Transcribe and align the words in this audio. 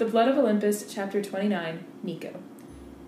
The 0.00 0.06
Blood 0.06 0.28
of 0.28 0.38
Olympus, 0.38 0.86
Chapter 0.90 1.20
29, 1.20 1.84
Nico. 2.02 2.32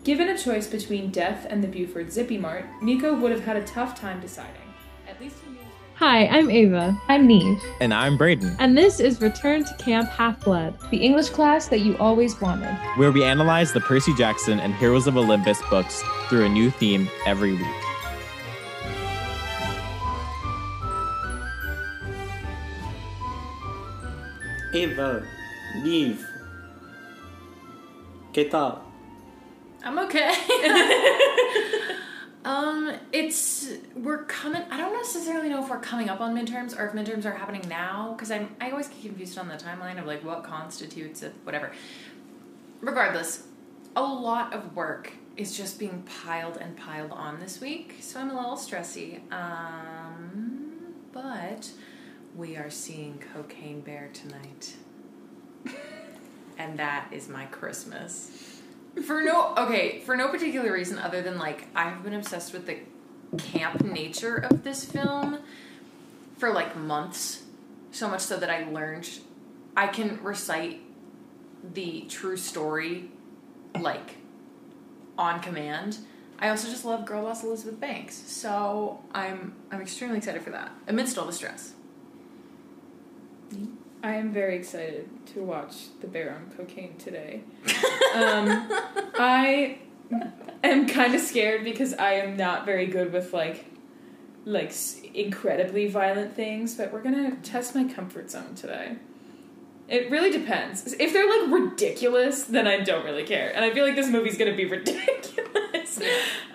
Given 0.04 0.29
a 0.29 0.37
choice 0.37 0.67
between 0.67 1.11
death 1.11 1.46
and 1.49 1.65
the 1.65 1.67
Buford 1.67 2.12
Zippy 2.12 2.37
Mart, 2.37 2.67
Nico 2.83 3.15
would 3.15 3.33
have 3.33 3.40
had 3.46 3.56
a 3.56 3.65
tough 3.65 3.99
time 3.99 4.21
deciding. 4.21 4.61
At 5.08 5.19
least 5.19 5.37
he 5.42 5.53
knew. 5.53 5.60
Hi, 5.94 6.26
I'm 6.26 6.51
Ava. 6.51 7.01
I'm 7.08 7.26
Neve. 7.26 7.63
And 7.81 7.94
I'm 7.94 8.19
Braden, 8.19 8.56
And 8.58 8.76
this 8.76 9.01
is 9.01 9.22
Return 9.22 9.65
to 9.65 9.74
Camp 9.78 10.10
Half 10.10 10.40
Blood. 10.40 10.76
The 10.90 10.99
English 10.99 11.31
class 11.31 11.67
that 11.69 11.78
you 11.78 11.97
always 11.97 12.38
wanted. 12.42 12.76
where 12.99 13.11
we 13.11 13.24
analyze 13.24 13.72
the 13.72 13.81
Percy 13.81 14.13
Jackson 14.13 14.61
and 14.61 14.74
Heroes 14.74 15.06
of 15.06 15.17
Olympus 15.17 15.63
books 15.71 16.02
through 16.29 16.45
a 16.45 16.48
new 16.51 16.69
theme 16.70 17.09
every 17.24 17.52
week. 17.52 17.66
Eva, 24.74 25.27
Neve, 25.83 26.31
¿qué 28.33 28.51
tal? 28.51 28.83
I'm 29.85 29.99
okay. 29.99 30.31
um, 32.45 32.93
it's 33.13 33.69
we're 33.95 34.25
coming. 34.25 34.63
I 34.71 34.79
don't 34.79 34.95
necessarily 34.95 35.49
know 35.49 35.63
if 35.63 35.69
we're 35.69 35.81
coming 35.81 36.09
up 36.09 36.21
on 36.21 36.35
midterms 36.35 36.79
or 36.79 36.87
if 36.87 36.93
midterms 36.93 37.25
are 37.25 37.33
happening 37.33 37.63
now 37.69 38.13
because 38.13 38.31
I'm 38.31 38.55
I 38.61 38.71
always 38.71 38.89
get 38.89 39.03
confused 39.03 39.39
on 39.39 39.49
the 39.49 39.55
timeline 39.55 39.99
of 39.99 40.07
like 40.07 40.25
what 40.25 40.45
constitutes 40.45 41.23
it, 41.23 41.35
whatever. 41.45 41.73
Regardless, 42.81 43.45
a 43.97 44.03
lot 44.03 44.55
of 44.55 44.75
work 44.75 45.13
is 45.37 45.57
just 45.57 45.79
being 45.79 46.03
piled 46.23 46.57
and 46.59 46.77
piled 46.77 47.11
on 47.13 47.41
this 47.41 47.61
week, 47.61 47.97
so 48.01 48.21
I'm 48.21 48.30
a 48.30 48.35
little 48.35 48.57
stressy. 48.57 49.21
Um, 49.33 50.95
but 51.13 51.71
we 52.37 52.57
are 52.57 52.71
seeing 52.71 53.23
Cocaine 53.35 53.80
Bear 53.80 54.11
tonight, 54.13 54.75
and 56.62 56.79
that 56.79 57.09
is 57.11 57.29
my 57.29 57.45
Christmas. 57.47 58.61
For 59.05 59.23
no 59.23 59.55
okay, 59.57 60.01
for 60.01 60.16
no 60.16 60.29
particular 60.29 60.73
reason 60.73 60.99
other 60.99 61.23
than 61.23 61.38
like 61.38 61.66
I've 61.74 62.02
been 62.05 62.15
obsessed 62.15 62.52
with 62.52 62.66
the 62.66 62.79
camp 63.37 63.82
nature 63.82 64.36
of 64.36 64.62
this 64.62 64.84
film 64.84 65.38
for 66.38 66.52
like 66.52 66.77
months. 66.77 67.42
So 67.90 68.08
much 68.08 68.20
so 68.20 68.38
that 68.38 68.48
I 68.48 68.68
learned 68.70 69.08
I 69.77 69.86
can 69.88 70.22
recite 70.22 70.80
the 71.74 72.02
true 72.08 72.36
story 72.36 73.10
like 73.78 74.16
on 75.18 75.40
command. 75.40 75.98
I 76.38 76.48
also 76.48 76.68
just 76.68 76.84
love 76.84 77.05
girl 77.05 77.22
boss 77.22 77.42
Elizabeth 77.42 77.80
Banks. 77.80 78.14
So 78.14 79.02
I'm 79.12 79.55
I'm 79.72 79.80
extremely 79.80 80.18
excited 80.18 80.42
for 80.42 80.50
that 80.50 80.70
amidst 80.86 81.18
all 81.18 81.27
the 81.27 81.33
stress. 81.33 81.72
I 84.03 84.14
am 84.14 84.33
very 84.33 84.56
excited 84.56 85.08
to 85.34 85.42
watch 85.42 85.86
The 86.00 86.08
Bear 86.08 86.34
on 86.34 86.50
Cocaine 86.56 86.97
today. 86.98 87.42
um, 88.14 88.69
I 89.14 89.78
am 90.64 90.89
kind 90.89 91.14
of 91.14 91.20
scared 91.20 91.62
because 91.62 91.95
I 91.95 92.14
am 92.14 92.36
not 92.36 92.67
very 92.67 92.86
good 92.86 93.12
with 93.12 93.33
like 93.33 93.67
like 94.45 94.73
incredibly 95.14 95.86
violent 95.86 96.34
things, 96.34 96.75
but 96.75 96.92
we're 96.92 97.03
gonna 97.03 97.36
test 97.45 97.77
my 97.77 97.84
comfort 97.84 98.28
zone 98.28 98.56
today. 98.56 98.97
It 99.86 100.11
really 100.11 100.33
depends. 100.33 100.95
If 100.98 101.12
they're 101.12 101.28
like 101.28 101.61
ridiculous, 101.61 102.42
then 102.42 102.67
I 102.67 102.80
don't 102.80 103.05
really 103.05 103.25
care, 103.25 103.53
and 103.55 103.64
I 103.64 103.73
feel 103.73 103.84
like 103.84 103.95
this 103.95 104.08
movie's 104.08 104.36
gonna 104.36 104.56
be 104.56 104.64
ridiculous. 104.78 106.00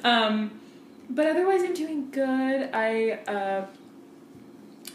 Um, 0.04 0.60
but 1.10 1.28
otherwise, 1.28 1.64
I'm 1.64 1.74
doing 1.74 2.12
good. 2.12 2.70
I 2.74 3.20
uh, 3.26 3.68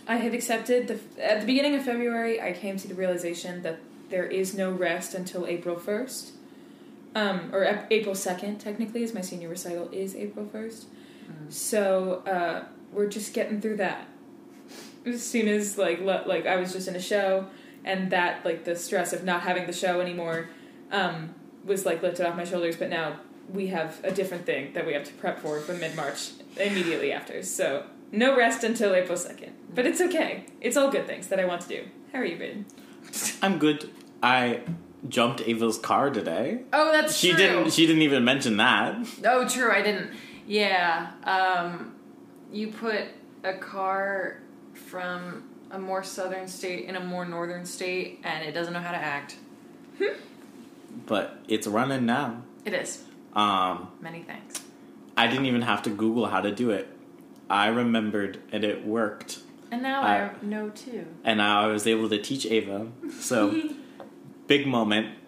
I 0.06 0.16
have 0.16 0.34
accepted 0.34 0.88
the 0.88 0.98
at 1.22 1.40
the 1.40 1.46
beginning 1.46 1.74
of 1.74 1.84
February. 1.84 2.40
I 2.40 2.52
came 2.52 2.76
to 2.78 2.88
the 2.88 2.94
realization 2.94 3.62
that 3.62 3.78
there 4.10 4.24
is 4.26 4.54
no 4.54 4.70
rest 4.70 5.14
until 5.14 5.46
April 5.46 5.78
first, 5.78 6.32
um, 7.14 7.50
or 7.52 7.64
Ap- 7.64 7.90
April 7.90 8.14
second. 8.14 8.58
Technically, 8.58 9.02
as 9.04 9.14
my 9.14 9.20
senior 9.20 9.48
recital 9.48 9.88
is 9.92 10.14
April 10.16 10.46
1st 10.46 10.84
So 11.48 12.22
uh, 12.26 12.64
we're 12.92 13.08
just 13.08 13.32
getting 13.32 13.60
through 13.60 13.76
that. 13.76 14.08
As 15.06 15.24
soon 15.24 15.48
as 15.48 15.78
like 15.78 16.00
le- 16.00 16.24
like 16.26 16.46
I 16.46 16.56
was 16.56 16.72
just 16.72 16.88
in 16.88 16.96
a 16.96 17.00
show, 17.00 17.46
and 17.84 18.10
that 18.10 18.44
like 18.44 18.64
the 18.64 18.76
stress 18.76 19.12
of 19.12 19.24
not 19.24 19.42
having 19.42 19.66
the 19.66 19.72
show 19.72 20.00
anymore 20.00 20.48
um, 20.90 21.34
was 21.64 21.86
like 21.86 22.02
lifted 22.02 22.26
off 22.26 22.36
my 22.36 22.44
shoulders. 22.44 22.76
But 22.76 22.90
now 22.90 23.20
we 23.52 23.68
have 23.68 24.00
a 24.04 24.10
different 24.10 24.46
thing 24.46 24.72
that 24.72 24.84
we 24.86 24.94
have 24.94 25.04
to 25.04 25.12
prep 25.14 25.38
for 25.40 25.60
for 25.60 25.74
mid 25.74 25.94
March 25.94 26.30
immediately 26.56 27.12
after. 27.12 27.42
So 27.42 27.86
no 28.12 28.36
rest 28.36 28.62
until 28.62 28.94
April 28.94 29.16
second. 29.16 29.52
But 29.74 29.86
it's 29.86 30.00
okay. 30.00 30.44
It's 30.60 30.76
all 30.76 30.90
good 30.90 31.06
things 31.06 31.28
that 31.28 31.40
I 31.40 31.44
want 31.46 31.62
to 31.62 31.68
do. 31.68 31.84
How 32.12 32.20
are 32.20 32.24
you, 32.24 32.36
Braden? 32.36 32.66
I'm 33.42 33.58
good. 33.58 33.90
I 34.22 34.60
jumped 35.08 35.40
Ava's 35.40 35.78
car 35.78 36.10
today. 36.10 36.60
Oh, 36.72 36.92
that's 36.92 37.16
She 37.16 37.30
true. 37.30 37.38
didn't. 37.38 37.72
She 37.72 37.86
didn't 37.86 38.02
even 38.02 38.24
mention 38.24 38.58
that. 38.58 38.96
Oh, 39.24 39.48
true. 39.48 39.72
I 39.72 39.82
didn't. 39.82 40.10
Yeah. 40.46 41.10
Um, 41.24 41.94
you 42.52 42.68
put 42.68 43.00
a 43.42 43.54
car 43.54 44.40
from 44.74 45.48
a 45.70 45.78
more 45.78 46.02
southern 46.04 46.46
state 46.46 46.84
in 46.84 46.96
a 46.96 47.00
more 47.00 47.24
northern 47.24 47.64
state, 47.64 48.20
and 48.24 48.44
it 48.46 48.52
doesn't 48.52 48.74
know 48.74 48.80
how 48.80 48.92
to 48.92 48.98
act. 48.98 49.36
But 51.06 51.38
it's 51.48 51.66
running 51.66 52.04
now. 52.06 52.42
It 52.64 52.74
is. 52.74 53.02
Um, 53.34 53.88
Many 54.00 54.22
thanks. 54.22 54.60
I 55.16 55.26
didn't 55.26 55.46
even 55.46 55.62
have 55.62 55.82
to 55.84 55.90
Google 55.90 56.26
how 56.26 56.40
to 56.42 56.50
do 56.54 56.70
it. 56.70 56.88
I 57.52 57.66
remembered, 57.68 58.40
and 58.50 58.64
it 58.64 58.84
worked. 58.86 59.38
And 59.70 59.82
now 59.82 60.00
I- 60.02 60.22
I 60.24 60.30
know 60.42 60.70
too. 60.70 61.06
And 61.22 61.38
now 61.38 61.62
I 61.62 61.66
was 61.66 61.86
able 61.86 62.08
to 62.08 62.18
teach 62.20 62.46
Ava. 62.46 62.88
So, 63.20 63.54
big 64.46 64.66
moment. 64.66 65.18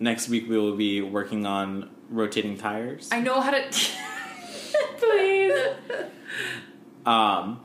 Next 0.00 0.28
week 0.28 0.48
we 0.48 0.58
will 0.58 0.76
be 0.76 1.00
working 1.00 1.46
on 1.46 1.90
rotating 2.10 2.56
tires. 2.58 3.08
I 3.12 3.20
know 3.20 3.40
how 3.40 3.50
to. 3.52 3.62
Please. 4.98 5.52
Um, 7.06 7.60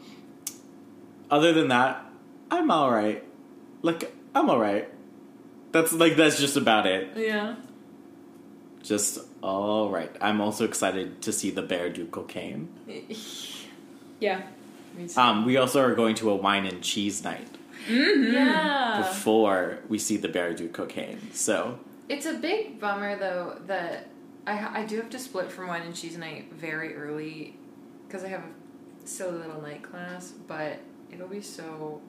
other 1.31 1.53
than 1.53 1.69
that, 1.69 2.05
I'm 2.51 2.69
all 2.69 2.91
right. 2.91 3.23
Like 3.81 4.13
I'm 4.35 4.49
all 4.49 4.59
right. 4.59 4.87
That's 5.71 5.93
like 5.93 6.15
that's 6.15 6.39
just 6.39 6.57
about 6.57 6.85
it. 6.85 7.09
yeah. 7.15 7.55
Just 8.83 9.19
all 9.47 9.89
right. 9.89 10.13
I'm 10.21 10.41
also 10.41 10.65
excited 10.65 11.21
to 11.21 11.31
see 11.31 11.51
the 11.51 11.61
bear 11.61 11.89
do 11.89 12.05
cocaine. 12.05 12.69
Yeah. 14.19 14.41
Um, 15.15 15.45
we 15.45 15.57
also 15.57 15.79
are 15.79 15.93
going 15.93 16.15
to 16.15 16.31
a 16.31 16.35
wine 16.35 16.65
and 16.65 16.81
cheese 16.81 17.23
night 17.23 17.47
Yeah. 17.87 18.97
before 19.07 19.77
we 19.87 19.99
see 19.99 20.17
the 20.17 20.27
bear 20.27 20.55
do 20.55 20.67
cocaine. 20.69 21.19
So 21.33 21.77
It's 22.09 22.25
a 22.25 22.33
big 22.33 22.79
bummer 22.79 23.15
though 23.19 23.59
that 23.67 24.07
I 24.47 24.81
I 24.81 24.85
do 24.85 24.95
have 24.97 25.11
to 25.11 25.19
split 25.19 25.51
from 25.51 25.67
wine 25.67 25.83
and 25.83 25.95
cheese 25.95 26.17
night 26.17 26.51
very 26.51 26.95
early 26.95 27.55
because 28.07 28.23
I 28.23 28.29
have 28.29 28.41
a 28.41 29.07
so 29.07 29.29
little 29.29 29.61
night 29.61 29.83
class, 29.83 30.31
but 30.47 30.79
it'll 31.13 31.27
be 31.27 31.41
so 31.41 32.01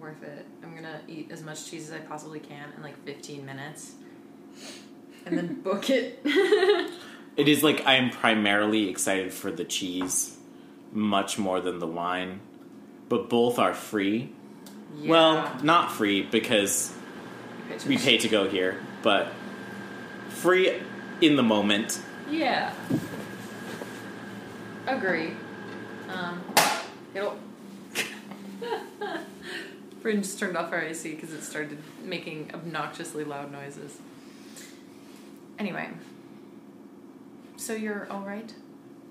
worth 0.00 0.24
it. 0.24 0.44
I'm 0.64 0.74
gonna 0.74 1.00
eat 1.06 1.30
as 1.30 1.44
much 1.44 1.70
cheese 1.70 1.88
as 1.88 1.92
I 1.94 2.00
possibly 2.00 2.40
can 2.40 2.72
in 2.76 2.82
like 2.82 2.96
15 3.04 3.46
minutes, 3.46 3.92
and 5.26 5.36
then 5.36 5.60
book 5.62 5.90
it. 5.90 6.24
it 7.36 7.48
is 7.48 7.62
like 7.62 7.82
I'm 7.84 8.10
primarily 8.10 8.88
excited 8.88 9.34
for 9.34 9.50
the 9.50 9.64
cheese, 9.64 10.38
much 10.92 11.38
more 11.38 11.60
than 11.60 11.80
the 11.80 11.86
wine. 11.86 12.40
But 13.08 13.28
both 13.28 13.58
are 13.58 13.74
free. 13.74 14.32
Well, 15.04 15.54
not 15.62 15.92
free 15.92 16.22
because 16.22 16.92
we 17.86 17.98
pay 17.98 18.16
to 18.18 18.28
go 18.28 18.48
here, 18.48 18.80
but 19.02 19.28
free 20.28 20.80
in 21.20 21.36
the 21.36 21.42
moment. 21.42 22.00
Yeah. 22.30 22.72
Agree. 24.86 25.32
Um, 26.08 26.42
it'll. 27.14 27.38
Bryn 30.02 30.22
just 30.22 30.38
turned 30.38 30.56
off 30.56 30.72
our 30.72 30.80
AC 30.82 31.14
because 31.14 31.32
it 31.32 31.42
started 31.42 31.78
making 32.02 32.50
obnoxiously 32.54 33.24
loud 33.24 33.50
noises. 33.50 33.98
Anyway. 35.58 35.88
So 37.56 37.72
you're 37.72 38.06
alright? 38.10 38.52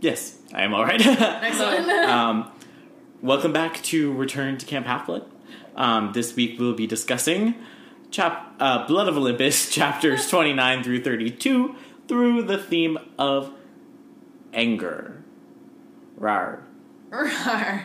Yes, 0.02 0.38
I 0.54 0.64
am 0.64 0.74
all 0.74 0.84
right. 0.84 1.02
Excellent. 1.06 1.90
um, 1.90 2.52
welcome 3.22 3.52
back 3.52 3.82
to 3.84 4.14
Return 4.14 4.58
to 4.58 4.66
Camp 4.66 4.86
Half 4.86 5.08
Blood. 5.08 5.26
Um, 5.76 6.12
this 6.14 6.36
week 6.36 6.60
we'll 6.60 6.74
be 6.76 6.86
discussing 6.88 7.56
chap- 8.12 8.54
uh, 8.60 8.86
Blood 8.88 9.08
of 9.08 9.18
Olympus, 9.18 9.70
chapters 9.74 10.28
29 10.30 10.84
through 10.84 11.04
32, 11.04 11.76
through 12.08 12.44
the 12.44 12.58
theme 12.58 12.98
of 13.18 13.52
anger. 14.54 15.24
Rar. 16.18 16.64
Rawr. 17.10 17.84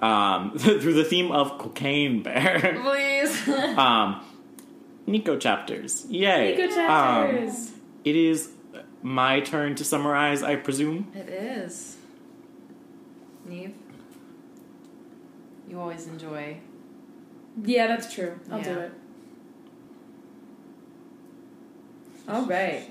Um, 0.00 0.58
through 0.58 0.94
the 0.94 1.04
theme 1.04 1.30
of 1.32 1.58
cocaine 1.58 2.22
bear. 2.22 2.78
Please. 2.82 3.48
um, 3.78 4.22
Nico 5.06 5.36
chapters. 5.38 6.04
Yay. 6.08 6.56
Nico 6.56 6.68
chapters. 6.74 7.68
Um, 7.68 7.80
it 8.04 8.16
is 8.16 8.50
my 9.02 9.40
turn 9.40 9.74
to 9.76 9.84
summarize, 9.84 10.42
I 10.42 10.56
presume. 10.56 11.10
it 11.14 11.28
is. 11.28 11.96
Neve? 13.44 13.74
You 15.68 15.80
always 15.80 16.06
enjoy. 16.06 16.58
yeah, 17.64 17.86
that's 17.86 18.12
true. 18.12 18.38
I'll 18.50 18.62
do 18.62 18.78
it. 18.78 18.92
All 22.28 22.44
right. 22.44 22.82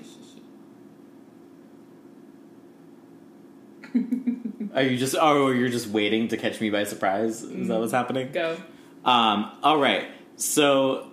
Are 4.74 4.82
you 4.82 4.96
just? 4.98 5.14
Oh, 5.18 5.50
you're 5.50 5.68
just 5.70 5.88
waiting 5.88 6.28
to 6.28 6.36
catch 6.36 6.60
me 6.60 6.68
by 6.70 6.84
surprise? 6.84 7.42
Is 7.42 7.68
that 7.68 7.78
what's 7.78 7.92
happening? 7.92 8.30
Go. 8.32 8.56
Um, 9.04 9.52
all 9.62 9.78
right. 9.78 10.04
So 10.36 11.10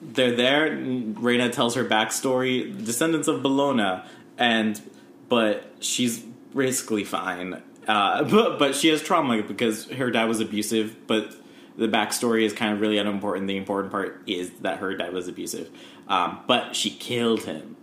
they're 0.00 0.34
there. 0.34 0.66
and 0.66 1.20
Reyna 1.22 1.50
tells 1.50 1.74
her 1.74 1.84
backstory, 1.84 2.84
descendants 2.84 3.28
of 3.28 3.42
Bellona, 3.42 4.06
and 4.38 4.80
but 5.28 5.72
she's 5.80 6.18
basically 6.54 7.04
fine. 7.04 7.62
Uh, 7.86 8.24
but 8.30 8.58
but 8.58 8.74
she 8.74 8.88
has 8.88 9.02
trauma 9.02 9.42
because 9.42 9.86
her 9.90 10.10
dad 10.10 10.24
was 10.28 10.40
abusive. 10.40 11.06
But 11.06 11.34
the 11.76 11.88
backstory 11.88 12.44
is 12.44 12.52
kind 12.52 12.72
of 12.72 12.80
really 12.80 12.98
unimportant. 12.98 13.46
The 13.48 13.56
important 13.56 13.92
part 13.92 14.22
is 14.26 14.50
that 14.60 14.78
her 14.78 14.94
dad 14.94 15.12
was 15.12 15.28
abusive. 15.28 15.70
Um, 16.08 16.40
but 16.46 16.76
she 16.76 16.90
killed 16.90 17.42
him. 17.42 17.76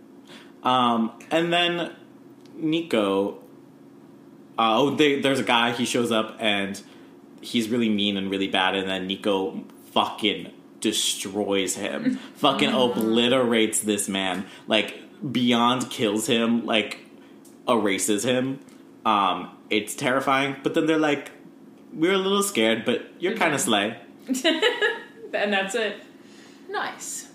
Um, 0.62 1.12
and 1.30 1.52
then 1.52 1.92
Nico. 2.56 3.38
Uh, 4.56 4.78
oh, 4.78 4.90
they, 4.94 5.20
there's 5.20 5.40
a 5.40 5.44
guy. 5.44 5.72
He 5.72 5.84
shows 5.84 6.12
up 6.12 6.36
and 6.38 6.80
he's 7.40 7.68
really 7.68 7.88
mean 7.88 8.16
and 8.16 8.30
really 8.30 8.48
bad, 8.48 8.74
and 8.74 8.88
then 8.88 9.06
Nico 9.06 9.64
fucking 9.92 10.52
destroys 10.84 11.74
him, 11.74 12.16
fucking 12.36 12.70
obliterates 12.72 13.80
this 13.80 14.08
man, 14.08 14.44
like 14.68 15.00
beyond 15.32 15.90
kills 15.90 16.26
him, 16.26 16.66
like 16.66 16.98
erases 17.66 18.24
him. 18.24 18.60
Um, 19.06 19.50
it's 19.70 19.94
terrifying, 19.94 20.56
but 20.62 20.74
then 20.74 20.86
they're 20.86 20.98
like, 20.98 21.30
"We're 21.92 22.12
a 22.12 22.18
little 22.18 22.42
scared, 22.42 22.84
but 22.84 23.10
you're 23.18 23.36
kind 23.36 23.54
of 23.54 23.60
slay." 23.60 23.98
And 25.34 25.52
that's 25.52 25.74
it. 25.74 25.96
Nice. 26.68 27.28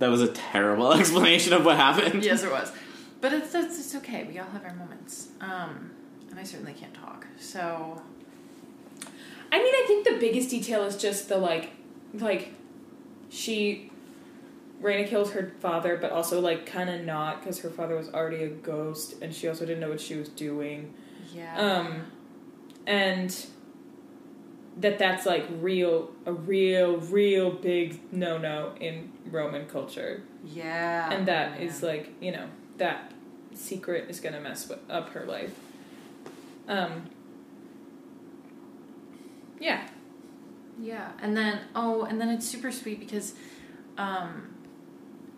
That 0.00 0.10
was 0.10 0.20
a 0.20 0.28
terrible 0.28 0.92
explanation 1.00 1.52
of 1.52 1.64
what 1.64 1.76
happened. 1.76 2.22
Yes, 2.24 2.42
it 2.42 2.50
was. 2.50 2.70
But 3.20 3.32
it's, 3.32 3.54
it's, 3.54 3.78
it's 3.78 3.94
okay. 3.96 4.24
We 4.24 4.38
all 4.38 4.48
have 4.48 4.64
our 4.64 4.74
moments. 4.74 5.28
Um, 5.40 5.92
and 6.30 6.38
I 6.38 6.42
certainly 6.42 6.74
can't 6.74 6.92
talk. 6.92 7.26
So, 7.38 8.02
I 9.50 9.58
mean, 9.62 9.74
I 9.74 9.84
think 9.86 10.06
the 10.06 10.18
biggest 10.18 10.50
detail 10.50 10.84
is 10.84 10.96
just 10.96 11.28
the 11.28 11.38
like, 11.38 11.72
like, 12.14 12.52
she, 13.28 13.90
Reyna 14.80 15.08
kills 15.08 15.32
her 15.32 15.52
father, 15.60 15.96
but 15.96 16.12
also 16.12 16.40
like 16.40 16.66
kind 16.66 16.90
of 16.90 17.02
not 17.02 17.40
because 17.40 17.58
her 17.60 17.70
father 17.70 17.96
was 17.96 18.08
already 18.12 18.42
a 18.44 18.48
ghost, 18.48 19.16
and 19.22 19.34
she 19.34 19.48
also 19.48 19.64
didn't 19.64 19.80
know 19.80 19.90
what 19.90 20.00
she 20.00 20.16
was 20.16 20.28
doing. 20.28 20.94
yeah. 21.32 21.56
Um, 21.58 22.06
and 22.86 23.46
that 24.78 24.98
that's 24.98 25.24
like 25.24 25.46
real, 25.60 26.10
a 26.26 26.32
real, 26.32 26.98
real 26.98 27.50
big 27.50 28.00
no 28.12 28.38
no 28.38 28.74
in 28.80 29.12
Roman 29.30 29.66
culture, 29.66 30.22
yeah. 30.44 31.10
and 31.10 31.26
that 31.26 31.60
yeah. 31.60 31.66
is 31.66 31.82
like 31.82 32.12
you 32.20 32.32
know 32.32 32.46
that 32.78 33.12
secret 33.54 34.10
is 34.10 34.20
gonna 34.20 34.40
mess 34.40 34.70
up 34.90 35.10
her 35.10 35.24
life. 35.24 35.54
Um. 36.68 37.08
Yeah. 39.60 39.86
Yeah, 40.80 41.12
and 41.20 41.36
then 41.36 41.60
oh, 41.74 42.04
and 42.04 42.20
then 42.20 42.28
it's 42.28 42.46
super 42.46 42.72
sweet 42.72 43.00
because 43.00 43.34
um 43.96 44.54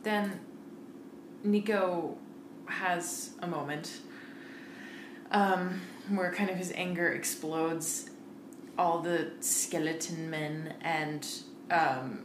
then 0.03 0.41
Nico 1.45 2.17
has 2.67 3.31
a 3.43 3.47
moment 3.47 4.01
um 5.31 5.81
where 6.09 6.33
kind 6.33 6.51
of 6.51 6.57
his 6.57 6.73
anger 6.75 7.09
explodes 7.13 8.11
all 8.79 9.01
the 9.01 9.31
skeleton 9.41 10.31
men 10.31 10.75
and 10.81 11.29
um 11.71 12.25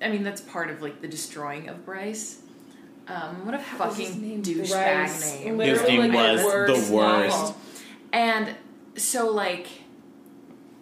I 0.00 0.08
mean 0.08 0.22
that's 0.22 0.40
part 0.40 0.70
of 0.70 0.82
like 0.82 1.00
the 1.00 1.08
destroying 1.08 1.68
of 1.68 1.84
Bryce. 1.84 2.40
Um 3.08 3.44
what 3.44 3.54
a 3.54 3.58
was 3.78 3.96
his 3.96 4.08
fucking 4.08 4.22
name? 4.22 4.42
douchebag 4.42 5.44
name. 5.44 5.58
His 5.60 5.82
name 5.82 6.12
like, 6.12 6.12
was 6.12 6.40
the 6.40 6.46
worst. 6.46 6.88
the 6.88 6.96
worst. 6.96 7.54
And 8.12 8.54
so, 8.96 9.30
like, 9.30 9.66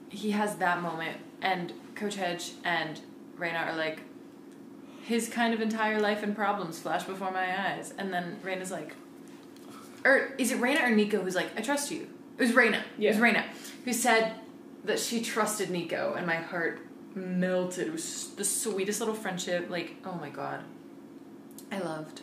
he 0.08 0.30
has 0.30 0.56
that 0.56 0.80
moment, 0.82 1.16
and 1.44 1.72
Coach 1.94 2.16
Hedge 2.16 2.52
and 2.64 3.00
Reyna 3.36 3.58
are 3.58 3.76
like, 3.76 4.00
his 5.04 5.28
kind 5.28 5.52
of 5.54 5.60
entire 5.60 6.00
life 6.00 6.22
and 6.22 6.34
problems 6.34 6.80
flash 6.80 7.04
before 7.04 7.30
my 7.30 7.68
eyes. 7.68 7.92
And 7.98 8.12
then 8.12 8.38
Reyna's 8.42 8.70
like, 8.70 8.94
or 10.04 10.32
is 10.38 10.50
it 10.50 10.56
Reyna 10.56 10.80
or 10.80 10.90
Nico 10.90 11.22
who's 11.22 11.34
like, 11.34 11.56
I 11.56 11.60
trust 11.60 11.90
you? 11.90 12.08
It 12.38 12.42
was 12.42 12.54
Reyna. 12.54 12.78
It 12.98 13.06
was 13.06 13.16
Yeah. 13.16 13.20
Reyna 13.20 13.44
who 13.84 13.92
said 13.92 14.34
that 14.84 14.98
she 14.98 15.20
trusted 15.22 15.70
Nico, 15.70 16.14
and 16.14 16.26
my 16.26 16.36
heart 16.36 16.80
melted. 17.14 17.86
It 17.86 17.92
was 17.92 18.34
the 18.36 18.44
sweetest 18.44 19.00
little 19.00 19.14
friendship. 19.14 19.70
Like, 19.70 19.96
oh 20.04 20.14
my 20.14 20.30
god. 20.30 20.62
I 21.70 21.78
loved. 21.78 22.20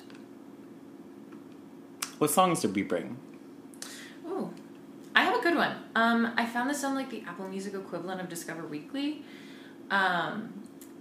What 2.20 2.30
songs 2.30 2.62
did 2.62 2.76
we 2.76 2.84
bring? 2.84 3.18
Ooh, 4.28 4.54
I 5.16 5.24
have 5.24 5.36
a 5.36 5.42
good 5.42 5.56
one. 5.56 5.76
Um, 5.96 6.34
I 6.38 6.46
found 6.46 6.70
this 6.70 6.84
on 6.84 6.96
like 6.96 7.10
the 7.10 7.24
Apple 7.28 7.48
Music 7.48 7.74
equivalent 7.74 8.22
of 8.22 8.30
Discover 8.30 8.66
Weekly, 8.68 9.24
um, 9.90 10.54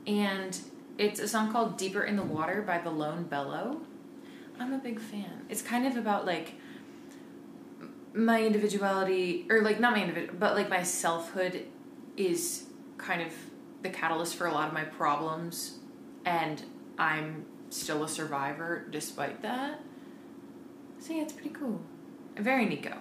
and 0.06 0.58
it's 0.98 1.20
a 1.20 1.28
song 1.28 1.52
called 1.52 1.78
"Deeper 1.78 2.02
in 2.02 2.16
the 2.16 2.22
Water" 2.22 2.62
by 2.62 2.78
The 2.78 2.90
Lone 2.90 3.24
Bellow. 3.24 3.82
I'm 4.58 4.72
a 4.72 4.78
big 4.78 5.00
fan. 5.00 5.46
It's 5.48 5.62
kind 5.62 5.86
of 5.86 5.96
about 5.96 6.26
like 6.26 6.54
my 8.12 8.42
individuality, 8.42 9.46
or 9.48 9.62
like 9.62 9.78
not 9.78 9.92
my 9.92 10.02
individual, 10.02 10.36
but 10.38 10.54
like 10.54 10.68
my 10.68 10.82
selfhood 10.82 11.66
is 12.16 12.64
kind 12.98 13.22
of 13.22 13.32
the 13.82 13.90
catalyst 13.90 14.36
for 14.36 14.46
a 14.46 14.52
lot 14.52 14.68
of 14.68 14.74
my 14.74 14.84
problems, 14.84 15.78
and 16.24 16.62
I'm 16.98 17.46
still 17.70 18.02
a 18.02 18.08
survivor 18.08 18.86
despite 18.90 19.40
that. 19.42 19.80
So 20.98 21.14
yeah, 21.14 21.22
it's 21.22 21.32
pretty 21.32 21.50
cool. 21.50 21.80
Very 22.36 22.66
Nico. 22.66 22.94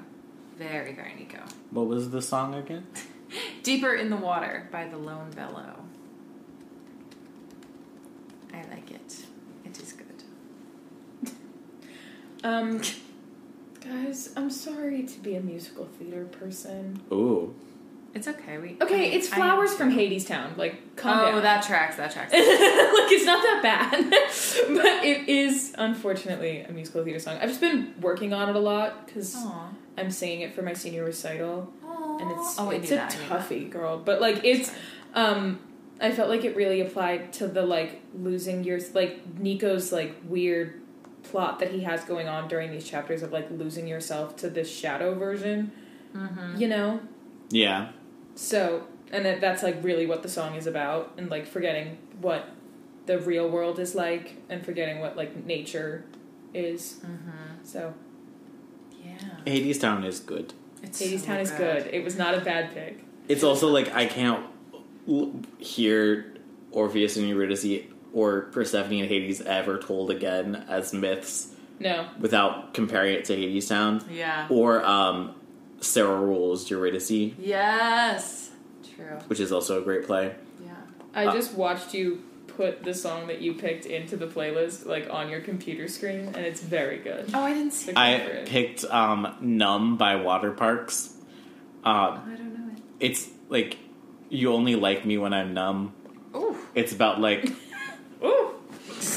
Very, 0.59 0.93
very 0.93 1.15
Nico. 1.17 1.39
What 1.71 1.87
was 1.87 2.11
the 2.11 2.21
song 2.21 2.53
again? 2.53 2.85
Deeper 3.63 3.93
in 3.95 4.09
the 4.09 4.17
Water 4.17 4.67
by 4.71 4.85
the 4.87 4.97
Lone 4.97 5.31
Bellow. 5.31 5.75
I 8.53 8.57
like 8.69 8.91
it. 8.91 9.25
It 9.65 9.79
is 9.81 9.93
good. 9.93 10.05
Um, 12.41 12.79
guys, 13.83 14.31
I'm 14.37 14.49
sorry 14.49 15.03
to 15.03 15.19
be 15.19 15.35
a 15.35 15.41
musical 15.41 15.85
theater 15.99 16.23
person. 16.23 17.01
Ooh. 17.11 17.53
It's 18.13 18.29
okay. 18.29 18.57
We 18.57 18.77
Okay, 18.81 19.11
I- 19.11 19.15
it's 19.15 19.27
flowers 19.27 19.73
from 19.73 19.89
understand. 19.89 20.53
Hadestown. 20.53 20.57
Like, 20.57 20.95
calm 20.95 21.19
Oh, 21.19 21.31
down. 21.33 21.41
that 21.43 21.63
tracks. 21.65 21.97
That 21.97 22.11
tracks. 22.11 22.31
like 22.33 22.41
it's 22.41 23.25
not 23.25 23.43
that 23.43 23.59
bad, 23.61 24.09
but 24.73 25.03
it 25.05 25.27
is 25.27 25.75
unfortunately 25.77 26.61
a 26.61 26.71
musical 26.71 27.03
theater 27.03 27.19
song. 27.19 27.37
I've 27.41 27.49
just 27.49 27.59
been 27.59 27.93
working 27.99 28.31
on 28.33 28.47
it 28.49 28.55
a 28.55 28.59
lot 28.59 29.05
because 29.05 29.35
Aw. 29.35 29.69
I'm 29.99 30.11
singing 30.11 30.41
it 30.41 30.53
for 30.55 30.61
my 30.61 30.73
senior 30.73 31.03
recital, 31.03 31.71
and 32.19 32.31
it's 32.31 32.55
oh, 32.57 32.69
it's 32.69 32.91
a 32.91 32.95
that, 32.95 33.15
I 33.15 33.17
knew 33.17 33.29
toughie, 33.29 33.69
girl. 33.69 33.97
But 33.99 34.21
like 34.21 34.43
it's, 34.43 34.71
um, 35.13 35.59
I 36.01 36.11
felt 36.11 36.29
like 36.29 36.43
it 36.45 36.55
really 36.55 36.81
applied 36.81 37.33
to 37.33 37.47
the 37.47 37.61
like 37.63 38.01
losing 38.17 38.63
your 38.63 38.79
like 38.93 39.37
Nico's 39.37 39.91
like 39.91 40.15
weird 40.25 40.81
plot 41.23 41.59
that 41.59 41.71
he 41.71 41.81
has 41.81 42.03
going 42.05 42.27
on 42.27 42.47
during 42.47 42.71
these 42.71 42.87
chapters 42.89 43.21
of 43.21 43.31
like 43.31 43.49
losing 43.51 43.87
yourself 43.87 44.35
to 44.37 44.49
this 44.49 44.73
shadow 44.73 45.13
version. 45.15 45.71
Mm-hmm. 46.15 46.59
You 46.59 46.67
know, 46.69 46.99
Yeah. 47.51 47.89
so, 48.35 48.87
and 49.11 49.25
that, 49.25 49.41
that's 49.41 49.61
like 49.61 49.83
really 49.83 50.05
what 50.07 50.23
the 50.23 50.29
song 50.29 50.55
is 50.55 50.65
about, 50.65 51.13
and 51.17 51.29
like 51.29 51.45
forgetting 51.45 51.97
what 52.21 52.49
the 53.05 53.19
real 53.19 53.49
world 53.49 53.79
is 53.79 53.93
like, 53.95 54.37
and 54.49 54.63
forgetting 54.65 54.99
what 54.99 55.15
like 55.17 55.45
nature 55.45 56.05
is. 56.53 56.99
Mm-hmm. 57.05 57.63
So, 57.63 57.93
Yeah. 59.45 59.53
Hadestown 59.53 60.05
is 60.05 60.19
good. 60.19 60.53
It's 60.83 60.99
Hades 60.99 61.21
so 61.21 61.27
Town 61.27 61.39
is 61.39 61.51
good. 61.51 61.87
It 61.91 62.03
was 62.03 62.17
not 62.17 62.35
a 62.35 62.41
bad 62.41 62.73
pick. 62.73 63.03
It's 63.27 63.43
also 63.43 63.67
like 63.69 63.93
I 63.93 64.05
can't 64.05 64.45
hear 65.57 66.33
Orpheus 66.71 67.17
and 67.17 67.27
Eurydice 67.27 67.83
or 68.13 68.41
Persephone 68.51 68.99
and 68.99 69.07
Hades 69.09 69.41
ever 69.41 69.77
told 69.77 70.09
again 70.11 70.65
as 70.67 70.93
myths 70.93 71.53
No, 71.79 72.07
without 72.19 72.73
comparing 72.73 73.13
it 73.15 73.25
to 73.25 73.35
Hadestown 73.35 74.03
Yeah. 74.11 74.47
or 74.49 74.83
um, 74.85 75.35
Sarah 75.81 76.19
Ruhl's 76.19 76.69
Eurydice, 76.69 77.11
Yes. 77.39 78.51
True. 78.95 79.17
which 79.27 79.39
is 79.39 79.51
also 79.51 79.79
a 79.79 79.83
great 79.83 80.05
play. 80.05 80.35
Yeah. 80.63 80.71
I 81.13 81.25
Uh, 81.27 81.33
just 81.33 81.53
watched 81.55 81.93
you 81.93 82.23
put 82.59 82.83
the 82.83 82.93
song 82.93 83.27
that 83.27 83.39
you 83.39 83.53
picked 83.53 83.85
into 83.85 84.17
the 84.17 84.27
playlist 84.27 84.85
like 84.85 85.07
on 85.09 85.29
your 85.29 85.39
computer 85.39 85.87
screen, 85.87 86.19
and 86.35 86.37
it's 86.37 86.61
very 86.61 86.97
good. 86.97 87.29
Oh, 87.33 87.41
I 87.41 87.53
didn't 87.53 87.71
see. 87.71 87.93
So 87.93 87.97
I 87.97 88.43
picked 88.45 88.83
um, 88.83 89.33
"Numb" 89.39 89.95
by 89.97 90.15
Waterparks. 90.15 91.11
Um, 91.85 91.93
I 91.93 92.35
don't 92.37 92.53
know 92.53 92.73
it. 92.75 92.81
it's 92.99 93.29
like 93.47 93.77
you 94.29 94.51
only 94.53 94.75
like 94.75 95.05
me 95.05 95.17
when 95.17 95.33
I'm 95.33 95.53
numb. 95.53 95.93
Ooh. 96.35 96.57
It's 96.75 96.91
about 96.91 97.21
like 97.21 97.49
Ooh, 98.23 98.53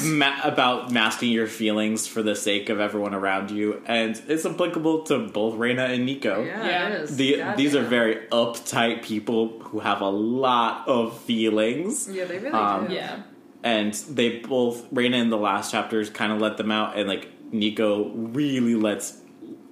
ma- 0.05 0.39
about 0.45 0.91
masking 0.93 1.31
your 1.31 1.47
feelings 1.47 2.07
for 2.07 2.23
the 2.23 2.35
sake 2.37 2.69
of 2.69 2.79
everyone 2.79 3.13
around 3.13 3.51
you, 3.51 3.81
and 3.85 4.19
it's 4.29 4.45
applicable 4.45 5.03
to 5.03 5.19
both 5.27 5.55
Reyna 5.55 5.83
and 5.83 6.05
Nico. 6.05 6.43
Yeah, 6.45 6.65
Yeah. 6.65 6.87
it 6.87 7.01
is. 7.01 7.17
The, 7.17 7.37
God 7.39 7.57
these 7.57 7.75
are 7.75 7.83
very 7.83 8.15
uptight 8.31 9.03
people 9.03 9.59
who 9.59 9.79
have 9.81 9.99
a 9.99 10.09
lot 10.09 10.87
of 10.87 11.19
feelings. 11.23 12.07
Yeah, 12.09 12.23
they 12.23 12.37
really 12.39 12.51
Um, 12.51 12.87
do. 12.87 12.93
yeah. 12.93 13.23
And 13.63 13.93
they 13.93 14.39
both 14.39 14.85
Reyna 14.91 15.17
in 15.17 15.29
the 15.29 15.37
last 15.37 15.71
chapters 15.71 16.09
kind 16.09 16.31
of 16.33 16.41
let 16.41 16.57
them 16.57 16.69
out, 16.71 16.97
and 16.97 17.07
like 17.07 17.29
Nico 17.53 18.09
really 18.09 18.75
lets 18.75 19.21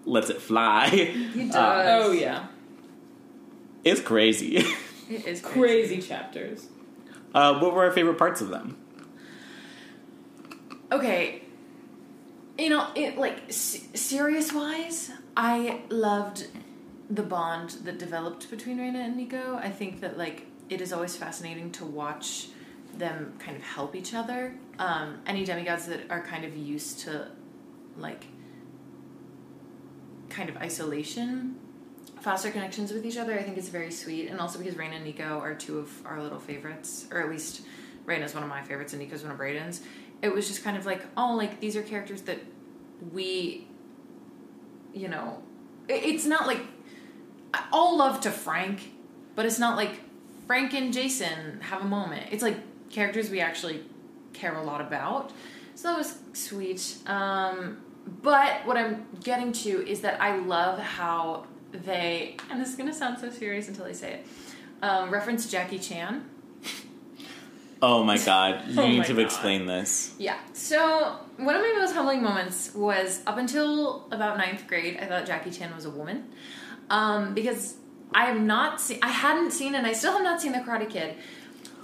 lets 0.05 0.29
it 0.29 0.41
fly. 0.41 0.87
He 0.89 1.45
does. 1.51 2.07
Oh 2.07 2.11
yeah, 2.11 2.47
it's 3.83 3.99
crazy. 4.01 4.57
It 5.09 5.27
is 5.27 5.41
crazy 5.43 6.01
chapters. 6.01 6.67
Uh, 7.33 7.59
what 7.59 7.73
were 7.73 7.83
our 7.83 7.91
favorite 7.91 8.17
parts 8.17 8.39
of 8.41 8.49
them? 8.49 8.77
Okay. 10.91 11.41
You 12.57 12.69
know, 12.69 12.87
it 12.95 13.17
like 13.17 13.39
s- 13.49 13.87
serious 13.93 14.53
wise, 14.53 15.11
I 15.35 15.81
loved 15.89 16.47
the 17.09 17.23
bond 17.23 17.71
that 17.83 17.97
developed 17.97 18.49
between 18.49 18.77
Reyna 18.77 18.99
and 18.99 19.17
Nico. 19.17 19.55
I 19.61 19.69
think 19.69 20.01
that 20.01 20.17
like 20.17 20.45
it 20.69 20.79
is 20.81 20.93
always 20.93 21.15
fascinating 21.15 21.71
to 21.73 21.85
watch 21.85 22.47
them 22.97 23.33
kind 23.39 23.57
of 23.57 23.63
help 23.63 23.95
each 23.95 24.13
other. 24.13 24.55
Um, 24.79 25.19
any 25.25 25.43
demigods 25.43 25.85
that 25.87 26.01
are 26.09 26.21
kind 26.21 26.45
of 26.45 26.55
used 26.55 26.99
to 27.01 27.27
like 27.97 28.25
kind 30.29 30.49
of 30.49 30.57
isolation 30.57 31.55
foster 32.21 32.51
connections 32.51 32.93
with 32.93 33.05
each 33.05 33.17
other 33.17 33.37
i 33.37 33.43
think 33.43 33.57
is 33.57 33.67
very 33.67 33.91
sweet. 33.91 34.29
And 34.29 34.39
also 34.39 34.59
because 34.59 34.77
Reyna 34.77 34.95
and 34.95 35.03
nico 35.03 35.39
are 35.39 35.53
two 35.53 35.79
of 35.79 36.05
our 36.05 36.21
little 36.21 36.39
favorites 36.39 37.05
or 37.11 37.19
at 37.19 37.29
least 37.29 37.63
Reyna's 38.05 38.33
one 38.33 38.43
of 38.43 38.49
my 38.49 38.61
favorites 38.61 38.93
and 38.93 39.01
nico's 39.01 39.23
one 39.23 39.31
of 39.31 39.37
braden's 39.37 39.81
it 40.21 40.33
was 40.33 40.47
just 40.47 40.63
kind 40.63 40.77
of 40.77 40.85
like 40.85 41.05
oh 41.17 41.35
like 41.35 41.59
these 41.59 41.75
are 41.75 41.81
characters 41.81 42.21
that 42.23 42.39
we 43.11 43.67
you 44.93 45.09
know 45.09 45.43
it's 45.89 46.25
not 46.25 46.47
like 46.47 46.61
all 47.73 47.97
love 47.97 48.21
to 48.21 48.31
frank 48.31 48.91
but 49.35 49.45
it's 49.45 49.59
not 49.59 49.75
like 49.75 49.99
frank 50.47 50.73
and 50.73 50.93
jason 50.93 51.59
have 51.61 51.81
a 51.81 51.85
moment. 51.85 52.27
It's 52.31 52.43
like 52.43 52.57
characters 52.91 53.29
we 53.29 53.39
actually 53.39 53.83
care 54.33 54.55
a 54.55 54.63
lot 54.63 54.81
about 54.81 55.31
so 55.75 55.89
that 55.89 55.97
was 55.97 56.17
sweet 56.33 56.97
um, 57.07 57.77
but 58.21 58.65
what 58.65 58.77
i'm 58.77 59.05
getting 59.23 59.51
to 59.51 59.87
is 59.87 60.01
that 60.01 60.21
i 60.21 60.35
love 60.37 60.79
how 60.79 61.45
they 61.71 62.35
and 62.49 62.59
this 62.61 62.69
is 62.69 62.75
going 62.75 62.87
to 62.89 62.93
sound 62.95 63.17
so 63.19 63.29
serious 63.29 63.67
until 63.67 63.85
i 63.85 63.91
say 63.91 64.13
it 64.13 64.25
um, 64.83 65.09
reference 65.09 65.49
jackie 65.49 65.79
chan 65.79 66.25
Oh 67.83 68.03
my 68.03 68.17
god, 68.25 68.67
you 68.67 68.79
Oh 68.79 68.87
need 68.87 69.05
to 69.05 69.13
God. 69.13 69.21
explain 69.23 69.65
this. 69.65 70.13
Yeah. 70.19 70.37
So 70.53 71.15
one 71.37 71.55
of 71.55 71.61
my 71.61 71.75
most 71.79 71.93
humbling 71.95 72.21
moments 72.21 72.75
was 72.75 73.21
up 73.25 73.37
until 73.37 74.07
about 74.11 74.37
ninth 74.37 74.67
grade. 74.67 74.99
I 75.01 75.05
thought 75.07 75.25
Jackie 75.25 75.49
Chan 75.49 75.73
was 75.75 75.85
a 75.85 75.89
woman 75.89 76.25
um, 76.91 77.33
because 77.33 77.77
I 78.13 78.25
have 78.25 78.39
not 78.39 78.79
seen. 78.79 78.99
I 79.01 79.07
hadn't 79.09 79.49
seen, 79.49 79.73
and 79.73 79.87
I 79.87 79.93
still 79.93 80.13
have 80.13 80.21
not 80.21 80.39
seen 80.39 80.51
the 80.51 80.59
Karate 80.59 80.87
Kid. 80.89 81.15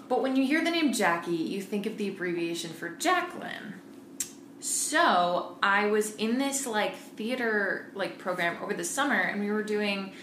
But 0.08 0.22
when 0.22 0.36
you 0.36 0.46
hear 0.46 0.64
the 0.64 0.72
name 0.72 0.94
Jackie, 0.94 1.36
you 1.36 1.62
think 1.62 1.86
of 1.86 1.98
the 1.98 2.08
abbreviation 2.10 2.72
for 2.72 2.90
Jacqueline. 2.90 3.74
So 4.60 5.58
I 5.62 5.88
was 5.88 6.16
in 6.16 6.40
this 6.40 6.66
like 6.66 6.96
theater 6.96 7.92
like 7.94 8.18
program 8.18 8.62
over 8.62 8.74
the 8.74 8.84
summer, 8.84 9.20
and 9.20 9.42
we 9.42 9.52
were 9.52 9.64
doing 9.64 10.14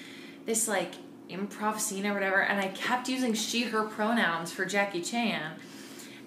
this 0.47 0.67
like 0.69 0.95
improv 1.29 1.79
scene 1.79 2.07
or 2.07 2.15
whatever, 2.15 2.43
and 2.43 2.61
I 2.61 2.69
kept 2.69 3.09
using 3.09 3.35
she/her 3.35 3.85
pronouns 3.85 4.53
for 4.53 4.65
Jackie 4.65 5.03
Chan. 5.03 5.53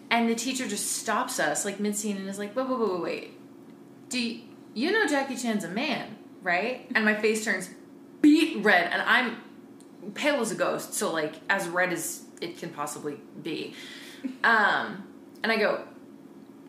And 0.09 0.29
the 0.29 0.35
teacher 0.35 0.67
just 0.67 0.93
stops 0.93 1.39
us 1.39 1.65
like 1.65 1.79
mid 1.79 1.95
scene 1.95 2.17
and 2.17 2.29
is 2.29 2.39
like, 2.39 2.55
wait, 2.55 2.69
wait, 2.69 2.79
wait, 2.79 3.01
wait. 3.01 3.39
Do 4.09 4.21
you, 4.21 4.41
you 4.73 4.91
know 4.91 5.05
Jackie 5.05 5.35
Chan's 5.35 5.65
a 5.65 5.69
man, 5.69 6.15
right? 6.41 6.89
And 6.95 7.03
my 7.03 7.13
face 7.13 7.43
turns 7.43 7.69
beet 8.21 8.63
red 8.63 8.89
and 8.91 9.01
I'm 9.01 9.37
pale 10.13 10.39
as 10.39 10.51
a 10.51 10.55
ghost, 10.55 10.93
so 10.93 11.11
like 11.11 11.35
as 11.49 11.67
red 11.67 11.91
as 11.91 12.23
it 12.41 12.57
can 12.57 12.69
possibly 12.69 13.17
be. 13.41 13.73
Um, 14.43 15.07
and 15.43 15.51
I 15.51 15.57
go, 15.57 15.83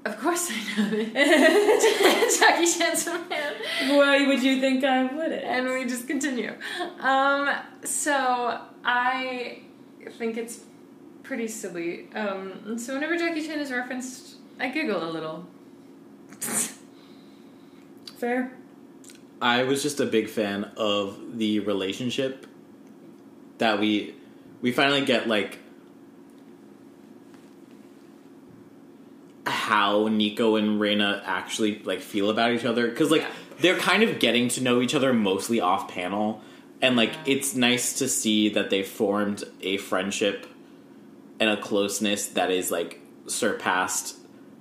of 0.05 0.19
course 0.19 0.51
I 0.51 0.81
know 0.81 0.91
that 0.91 2.37
Jackie 2.39 2.67
Chan's 2.67 3.07
a 3.07 3.19
man. 3.29 3.55
Why 3.89 4.27
would 4.27 4.43
you 4.43 4.61
think 4.61 4.85
I 4.85 5.05
wouldn't? 5.05 5.45
And 5.45 5.69
we 5.69 5.85
just 5.87 6.07
continue. 6.07 6.55
Um, 7.01 7.51
so 7.85 8.61
I 8.85 9.63
think 10.13 10.37
it's 10.37 10.61
pretty 11.23 11.49
silly. 11.49 12.09
Um, 12.15 12.79
so 12.79 12.95
whenever 12.95 13.17
Jackie 13.17 13.47
Chan 13.47 13.59
is 13.59 13.71
referenced, 13.71 14.37
I 14.59 14.69
giggle 14.69 15.03
a 15.03 15.11
little. 15.11 15.47
Fair. 18.17 18.53
I 19.41 19.63
was 19.63 19.83
just 19.83 20.01
a 20.01 20.07
big 20.07 20.29
fan 20.29 20.73
of 20.77 21.39
the 21.39 21.61
relationship 21.61 22.47
that 23.59 23.79
we 23.79 24.15
we 24.61 24.73
finally 24.73 25.05
get 25.05 25.27
like 25.29 25.59
how 29.47 30.09
Nico 30.09 30.57
and 30.57 30.79
Reyna 30.79 31.23
actually 31.25 31.81
like 31.85 32.01
feel 32.01 32.29
about 32.31 32.53
each 32.53 32.65
other 32.65 32.91
cuz 32.93 33.11
like 33.11 33.23
Yeah. 33.23 33.29
they're 33.61 33.77
kind 33.79 34.03
of 34.03 34.19
getting 34.19 34.49
to 34.51 34.63
know 34.63 34.81
each 34.83 34.95
other 34.95 35.13
mostly 35.13 35.61
off 35.61 35.89
panel 35.89 36.43
and 36.83 36.97
like 36.97 37.13
Yeah. 37.13 37.35
it's 37.35 37.55
nice 37.55 37.95
to 37.99 38.09
see 38.09 38.49
that 38.51 38.71
they 38.71 38.83
formed 38.83 39.45
a 39.63 39.79
friendship 39.79 40.47
and 41.41 41.49
a 41.51 41.57
closeness 41.57 42.27
that 42.27 42.51
is 42.51 42.71
like 42.71 43.01
surpassed 43.27 44.17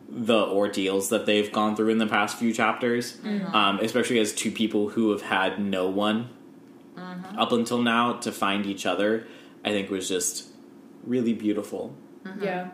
the 0.09 0.37
ordeals 0.45 1.09
that 1.09 1.25
they've 1.25 1.51
gone 1.51 1.75
through 1.75 1.89
in 1.89 1.97
the 1.97 2.07
past 2.07 2.37
few 2.37 2.53
chapters, 2.53 3.17
um, 3.51 3.77
especially 3.81 4.19
as 4.19 4.31
two 4.31 4.51
people 4.51 4.87
who 4.89 5.11
have 5.11 5.21
had 5.21 5.59
no 5.59 5.89
one 5.89 6.29
up 7.37 7.51
until 7.51 7.81
now 7.81 8.13
to 8.13 8.31
find 8.31 8.65
each 8.65 8.85
other. 8.85 9.27
I 9.67 9.71
think 9.71 9.89
was 9.89 10.07
just 10.07 10.47
really 11.03 11.33
beautiful, 11.33 11.93
mm-hmm. 12.23 12.43
Yeah. 12.43 12.69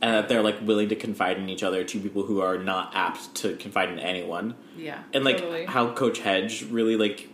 and 0.00 0.14
that 0.14 0.28
they're 0.28 0.42
like 0.42 0.60
willing 0.62 0.88
to 0.88 0.96
confide 0.96 1.36
in 1.38 1.48
each 1.48 1.62
other. 1.62 1.84
Two 1.84 2.00
people 2.00 2.22
who 2.22 2.40
are 2.40 2.58
not 2.58 2.92
apt 2.94 3.34
to 3.36 3.54
confide 3.56 3.90
in 3.90 3.98
anyone, 3.98 4.54
Yeah. 4.76 5.02
and 5.12 5.24
like 5.24 5.38
Totally. 5.38 5.66
how 5.66 5.92
Coach 5.92 6.20
Hedge 6.20 6.64
really 6.70 6.96
like 6.96 7.28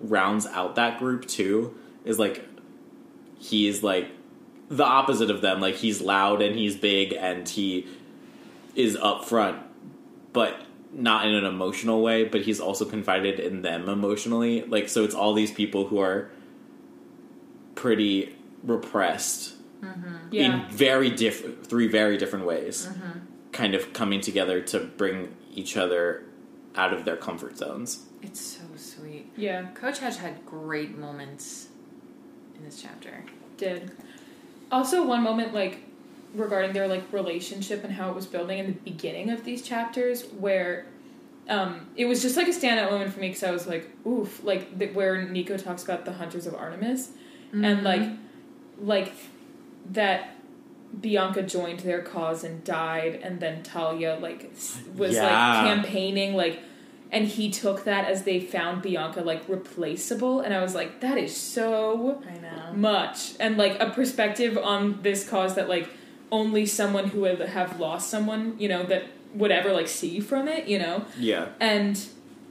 rounds 0.00 0.46
out 0.46 0.74
that 0.76 0.98
group 0.98 1.26
too 1.26 1.74
is 2.04 2.18
like 2.18 2.44
he 3.38 3.66
is 3.68 3.82
like 3.82 4.08
the 4.68 4.84
opposite 4.84 5.30
of 5.30 5.40
them. 5.42 5.60
Like 5.60 5.76
he's 5.76 6.00
loud 6.00 6.42
and 6.42 6.56
he's 6.56 6.76
big 6.76 7.12
and 7.12 7.48
he 7.48 7.86
is 8.74 8.96
upfront, 8.96 9.58
but 10.32 10.60
not 10.92 11.26
in 11.26 11.34
an 11.34 11.44
emotional 11.44 12.02
way. 12.02 12.24
But 12.24 12.42
he's 12.42 12.60
also 12.60 12.84
confided 12.84 13.38
in 13.40 13.62
them 13.62 13.88
emotionally. 13.88 14.62
Like 14.62 14.88
so, 14.88 15.04
it's 15.04 15.14
all 15.14 15.34
these 15.34 15.50
people 15.52 15.86
who 15.88 15.98
are 16.00 16.30
pretty 17.74 18.35
repressed 18.66 19.54
mm-hmm. 19.80 20.16
Yeah. 20.30 20.64
in 20.64 20.70
very 20.70 21.10
different 21.10 21.66
three 21.66 21.88
very 21.88 22.18
different 22.18 22.44
ways, 22.44 22.86
mm-hmm. 22.86 23.20
kind 23.52 23.74
of 23.74 23.92
coming 23.92 24.20
together 24.20 24.60
to 24.60 24.80
bring 24.80 25.34
each 25.54 25.76
other 25.76 26.24
out 26.74 26.92
of 26.92 27.04
their 27.04 27.16
comfort 27.16 27.56
zones. 27.56 28.04
It's 28.22 28.40
so 28.40 28.64
sweet. 28.76 29.30
Yeah. 29.36 29.66
Coach 29.74 30.00
Hedge 30.00 30.16
had 30.16 30.44
great 30.44 30.98
moments 30.98 31.68
in 32.56 32.64
this 32.64 32.82
chapter. 32.82 33.24
Did. 33.56 33.92
Also, 34.70 35.06
one 35.06 35.22
moment 35.22 35.54
like 35.54 35.80
regarding 36.34 36.72
their 36.72 36.88
like 36.88 37.10
relationship 37.12 37.84
and 37.84 37.92
how 37.92 38.10
it 38.10 38.14
was 38.14 38.26
building 38.26 38.58
in 38.58 38.66
the 38.66 38.72
beginning 38.72 39.30
of 39.30 39.44
these 39.44 39.62
chapters, 39.62 40.24
where 40.38 40.86
um, 41.48 41.86
it 41.96 42.06
was 42.06 42.20
just 42.20 42.36
like 42.36 42.48
a 42.48 42.50
standout 42.50 42.90
moment 42.90 43.12
for 43.12 43.20
me 43.20 43.28
because 43.28 43.44
I 43.44 43.52
was 43.52 43.66
like, 43.66 43.90
oof, 44.06 44.42
like 44.42 44.78
the, 44.78 44.88
where 44.88 45.22
Nico 45.22 45.56
talks 45.56 45.84
about 45.84 46.04
the 46.04 46.12
hunters 46.12 46.46
of 46.46 46.54
Artemis, 46.54 47.10
and 47.52 47.84
like, 47.84 48.02
mm-hmm. 48.02 48.25
Like 48.80 49.12
that 49.92 50.36
Bianca 51.00 51.42
joined 51.42 51.80
their 51.80 52.02
cause 52.02 52.44
and 52.44 52.62
died, 52.64 53.20
and 53.22 53.40
then 53.40 53.62
Thalia 53.62 54.18
like 54.20 54.50
was 54.96 55.14
Yeah. 55.14 55.22
like 55.24 55.66
campaigning 55.66 56.34
like. 56.34 56.60
And 57.12 57.24
he 57.24 57.50
took 57.50 57.84
that 57.84 58.06
as 58.06 58.24
they 58.24 58.40
found 58.40 58.82
Bianca 58.82 59.20
like 59.20 59.48
replaceable, 59.48 60.40
and 60.40 60.52
I 60.52 60.60
was 60.60 60.74
like, 60.74 61.00
"That 61.00 61.16
is 61.18 61.34
so 61.36 62.20
I 62.28 62.38
know. 62.40 62.72
much 62.74 63.34
and 63.38 63.56
like 63.56 63.78
a 63.80 63.90
perspective 63.90 64.58
on 64.58 65.00
this 65.02 65.26
cause 65.28 65.54
that 65.54 65.68
like 65.68 65.88
only 66.32 66.66
someone 66.66 67.06
who 67.06 67.20
would 67.20 67.38
have 67.40 67.78
lost 67.78 68.10
someone 68.10 68.56
you 68.58 68.68
know 68.68 68.82
that 68.82 69.04
would 69.34 69.52
ever 69.52 69.72
like 69.72 69.86
see 69.86 70.18
from 70.18 70.48
it 70.48 70.66
you 70.66 70.80
know 70.80 71.04
Yeah, 71.16 71.46
and 71.60 72.04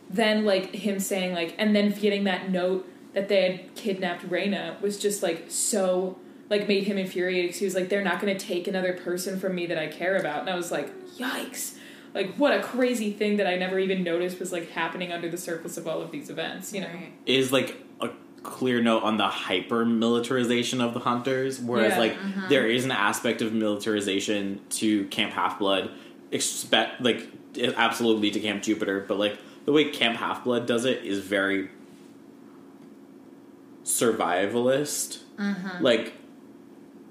then 0.09 0.45
like 0.45 0.73
him 0.73 0.99
saying 1.01 1.33
like 1.33 1.53
and 1.57 1.75
then 1.75 1.91
getting 1.91 2.23
that 2.23 2.49
note 2.49 2.87
that 3.15 3.27
they 3.27 3.51
had 3.51 3.75
kidnapped 3.75 4.23
Reyna 4.29 4.77
was 4.81 4.99
just 4.99 5.23
like 5.23 5.45
so 5.47 6.17
like 6.49 6.67
made 6.67 6.83
him 6.83 6.99
infuriated 6.99 7.49
because 7.49 7.59
he 7.59 7.65
was 7.65 7.73
like 7.73 7.89
they're 7.89 8.03
not 8.03 8.21
going 8.21 8.37
to 8.37 8.45
take 8.45 8.67
another 8.67 8.93
person 8.93 9.39
from 9.39 9.55
me 9.55 9.65
that 9.65 9.79
I 9.79 9.87
care 9.87 10.17
about 10.17 10.41
and 10.41 10.49
I 10.49 10.55
was 10.55 10.71
like 10.71 10.93
yikes 11.17 11.75
like 12.13 12.35
what 12.35 12.53
a 12.57 12.61
crazy 12.61 13.11
thing 13.11 13.37
that 13.37 13.47
I 13.47 13.55
never 13.55 13.79
even 13.79 14.03
noticed 14.03 14.39
was 14.39 14.51
like 14.51 14.69
happening 14.69 15.11
under 15.11 15.27
the 15.29 15.37
surface 15.37 15.77
of 15.77 15.87
all 15.87 16.01
of 16.01 16.11
these 16.11 16.29
events 16.29 16.71
you 16.73 16.81
know 16.81 16.87
Right. 16.87 17.13
is 17.25 17.51
like 17.51 17.81
a 17.99 18.09
clear 18.43 18.81
note 18.81 19.01
on 19.03 19.17
the 19.17 19.27
hyper 19.27 19.85
militarization 19.85 20.79
of 20.79 20.93
the 20.93 20.99
hunters, 20.99 21.59
whereas 21.59 21.93
Yeah. 21.93 21.99
like 21.99 22.13
mm-hmm. 22.13 22.47
there 22.49 22.67
is 22.67 22.85
an 22.85 22.91
aspect 22.91 23.41
of 23.41 23.53
militarization 23.53 24.61
to 24.71 25.05
Camp 25.07 25.33
Half 25.33 25.57
Blood, 25.57 25.89
expect 26.31 27.01
like 27.01 27.27
absolutely 27.75 28.29
to 28.31 28.39
Camp 28.39 28.61
Jupiter, 28.61 29.03
but 29.07 29.17
like 29.17 29.37
the 29.65 29.71
way 29.71 29.89
Camp 29.89 30.17
Half 30.17 30.43
Blood 30.43 30.67
does 30.67 30.85
it 30.85 31.03
is 31.03 31.19
very 31.19 31.69
survivalist. 33.85 35.19
Like 35.79 36.13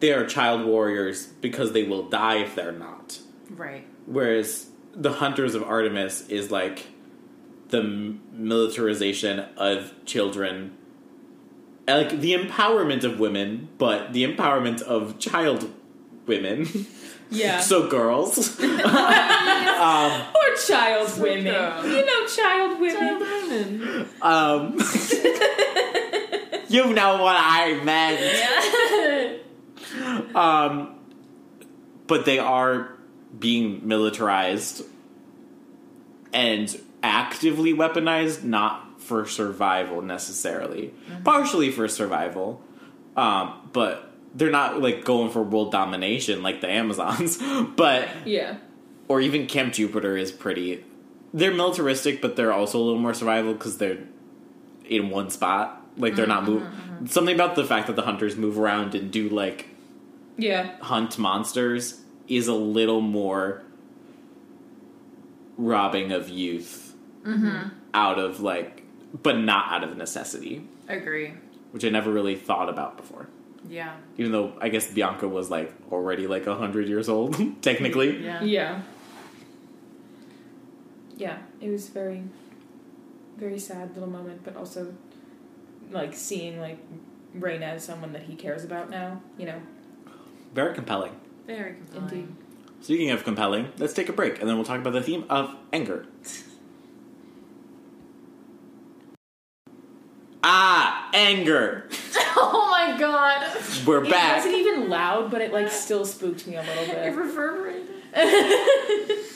they 0.01 0.13
are 0.13 0.27
child 0.27 0.67
warriors 0.67 1.27
because 1.41 1.73
they 1.73 1.85
will 1.85 2.09
die 2.09 2.39
if 2.39 2.55
they're 2.55 2.73
not. 2.73 3.19
Right. 3.51 3.87
Whereas 4.07 4.67
the 4.95 5.13
Hunters 5.15 5.55
of 5.55 5.63
Artemis 5.63 6.29
is 6.29 6.51
like 6.51 6.87
the 7.69 7.83
militarization 8.33 9.41
of 9.57 9.93
children, 10.05 10.77
like 11.89 12.21
the 12.21 12.35
empowerment 12.35 13.05
of 13.05 13.19
women, 13.19 13.69
but 13.79 14.13
the 14.13 14.25
empowerment 14.25 14.83
of 14.83 15.19
child 15.19 15.73
women. 16.27 16.69
Yeah. 17.31 17.59
so 17.61 17.89
girls. 17.89 18.61
um, 18.61 18.69
or 18.71 20.57
child 20.69 21.19
women. 21.19 21.45
girl. 21.45 21.87
You 21.87 22.05
know, 22.05 22.27
child 22.27 22.81
women. 22.81 24.09
um, 24.23 24.77
you 26.75 26.93
know 26.93 27.23
what 27.23 27.37
I 27.39 27.81
meant. 27.85 29.41
Yeah. 29.95 30.21
Um, 30.35 30.97
but 32.07 32.25
they 32.25 32.39
are 32.39 32.91
being 33.39 33.87
militarized 33.87 34.83
and 36.33 36.81
actively 37.03 37.73
weaponized, 37.73 38.43
not 38.45 39.01
for 39.01 39.27
survival 39.27 40.03
necessarily. 40.03 40.93
Partially 41.23 41.71
for 41.71 41.87
survival, 41.89 42.61
um, 43.17 43.69
but 43.73 44.11
they're 44.35 44.51
not 44.51 44.81
like 44.81 45.05
going 45.05 45.31
for 45.31 45.43
world 45.43 45.71
domination 45.71 46.43
like 46.43 46.61
the 46.61 46.69
Amazons. 46.69 47.39
but 47.77 48.09
Yeah. 48.25 48.57
or 49.09 49.21
even 49.21 49.47
Camp 49.47 49.75
Jupiter 49.75 50.17
is 50.17 50.33
pretty. 50.33 50.85
They're 51.33 51.55
militaristic, 51.55 52.21
but 52.23 52.37
they're 52.37 52.53
also 52.53 52.79
a 52.79 52.83
little 52.83 53.01
more 53.01 53.15
survival 53.15 53.53
because 53.53 53.79
they're 53.79 53.99
in 54.87 55.11
one 55.11 55.31
spot. 55.31 55.84
Like 55.97 56.17
they're 56.17 56.27
not 56.27 56.45
move. 56.45 56.63
Mm-hmm, 56.63 56.93
mm-hmm. 56.95 57.07
Something 57.07 57.35
about 57.35 57.55
the 57.55 57.65
fact 57.65 57.87
that 57.87 57.97
the 57.97 58.03
hunters 58.03 58.37
move 58.37 58.59
around 58.59 58.95
and 58.95 59.11
do 59.11 59.29
like 59.29 59.69
Yeah. 60.37 60.77
hunt 60.81 61.19
monsters 61.19 62.01
is 62.29 62.49
a 62.49 62.55
little 62.55 63.01
more 63.01 63.63
robbing 65.57 66.11
of 66.13 66.29
youth 66.29 66.95
mm-hmm. 67.23 67.69
out 67.93 68.19
of 68.19 68.41
like, 68.41 68.83
but 69.23 69.39
not 69.39 69.71
out 69.73 69.85
of 69.85 69.97
necessity, 69.97 70.67
Agree. 70.89 71.35
which 71.71 71.85
I 71.85 71.91
never 71.91 72.11
really 72.11 72.35
thought 72.35 72.69
about 72.69 72.97
before. 72.97 73.29
Yeah. 73.69 73.95
Even 74.19 74.33
though 74.33 74.53
I 74.61 74.69
guess 74.69 74.91
Bianca 74.91 75.29
was 75.29 75.51
like 75.51 75.73
already 75.93 76.27
like 76.27 76.47
a 76.47 76.55
hundred 76.55 76.89
years 76.89 77.09
old 77.09 77.37
technically. 77.63 78.23
Yeah. 78.23 78.43
Yeah. 78.43 78.83
Yeah. 81.17 81.39
It 81.61 81.71
was 81.71 81.89
very, 81.89 82.25
very 83.37 83.59
sad 83.59 83.95
little 83.95 84.11
moment, 84.11 84.43
but 84.45 84.57
also 84.57 84.93
like 85.95 86.15
seeing 86.15 86.61
like 86.61 86.79
Reyna 87.33 87.67
as 87.67 87.85
someone 87.85 88.13
that 88.13 88.25
he 88.25 88.35
cares 88.35 88.65
about 88.65 88.91
now. 88.91 89.23
You 89.39 89.47
know. 89.47 89.63
Very 90.53 90.75
compelling. 90.75 91.13
Very 91.47 91.75
compelling. 91.75 92.09
Indeed. 92.11 92.29
Speaking 92.83 93.11
of 93.11 93.25
compelling, 93.25 93.73
let's 93.79 93.95
take 93.95 94.09
a 94.09 94.13
break 94.13 94.41
and 94.41 94.49
then 94.49 94.57
we'll 94.57 94.65
talk 94.67 94.81
about 94.81 94.93
the 94.93 95.03
theme 95.03 95.25
of 95.31 95.55
anger. 95.73 96.07
ah, 100.43 101.09
anger. 101.15 101.89
Oh 102.37 102.69
my 102.69 102.99
god. 102.99 103.47
We're 103.87 104.03
It 104.05 104.11
back. 104.11 104.39
wasn't 104.39 104.57
even 104.57 104.89
loud, 104.91 105.31
but 105.31 105.41
it 105.41 105.53
like 105.53 105.71
still 105.71 106.05
spooked 106.05 106.49
me 106.49 106.57
a 106.57 106.63
little 106.63 106.85
bit. 106.87 106.97
It 107.07 107.15
reverberated. 107.15 107.87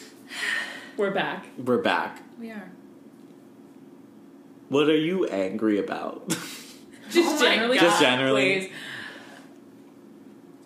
We're 0.96 1.12
back. 1.12 1.46
We're 1.56 1.80
back. 1.80 2.20
We 2.40 2.50
are. 2.50 2.68
What 4.68 4.88
are 4.88 4.96
you 4.96 5.26
angry 5.26 5.78
about? 5.78 6.28
Just 7.10 7.42
Oh 7.42 7.44
generally. 7.44 7.78
God. 7.78 7.82
Just 7.84 8.00
generally. 8.00 8.58
Please. 8.60 8.72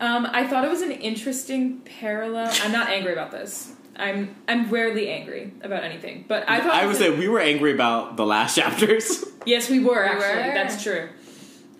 Um, 0.00 0.26
I 0.32 0.46
thought 0.48 0.64
it 0.64 0.70
was 0.70 0.82
an 0.82 0.90
interesting 0.90 1.78
parallel. 1.80 2.52
I'm 2.62 2.72
not 2.72 2.88
angry 2.88 3.12
about 3.12 3.30
this. 3.30 3.72
I'm 3.94 4.34
I'm 4.48 4.68
rarely 4.70 5.08
angry 5.10 5.52
about 5.62 5.84
anything, 5.84 6.24
but 6.26 6.48
I 6.48 6.60
thought 6.60 6.74
I 6.74 6.86
would 6.86 6.96
say 6.96 7.16
we 7.16 7.28
were 7.28 7.38
angry 7.38 7.72
about 7.72 8.16
the 8.16 8.26
last 8.26 8.56
chapters. 8.60 9.24
Yes, 9.46 9.70
we 9.70 9.78
were 9.78 10.02
We 10.02 10.08
actually. 10.08 10.48
were. 10.48 10.54
That's 10.54 10.82
true. 10.82 11.08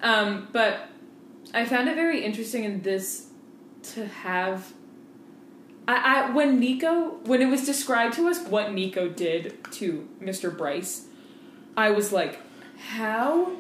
Um, 0.02 0.46
but 0.52 0.88
I 1.54 1.64
found 1.64 1.88
it 1.88 1.96
very 1.96 2.24
interesting 2.24 2.64
in 2.64 2.82
this 2.82 3.26
to 3.94 4.06
have. 4.06 4.72
I, 5.88 6.26
I 6.28 6.30
when 6.32 6.60
Nico 6.60 7.16
when 7.24 7.42
it 7.42 7.46
was 7.46 7.66
described 7.66 8.14
to 8.14 8.28
us 8.28 8.40
what 8.46 8.72
Nico 8.72 9.08
did 9.08 9.56
to 9.72 10.08
Mr. 10.20 10.56
Bryce, 10.56 11.06
I 11.76 11.90
was 11.90 12.12
like, 12.12 12.40
how 12.76 13.52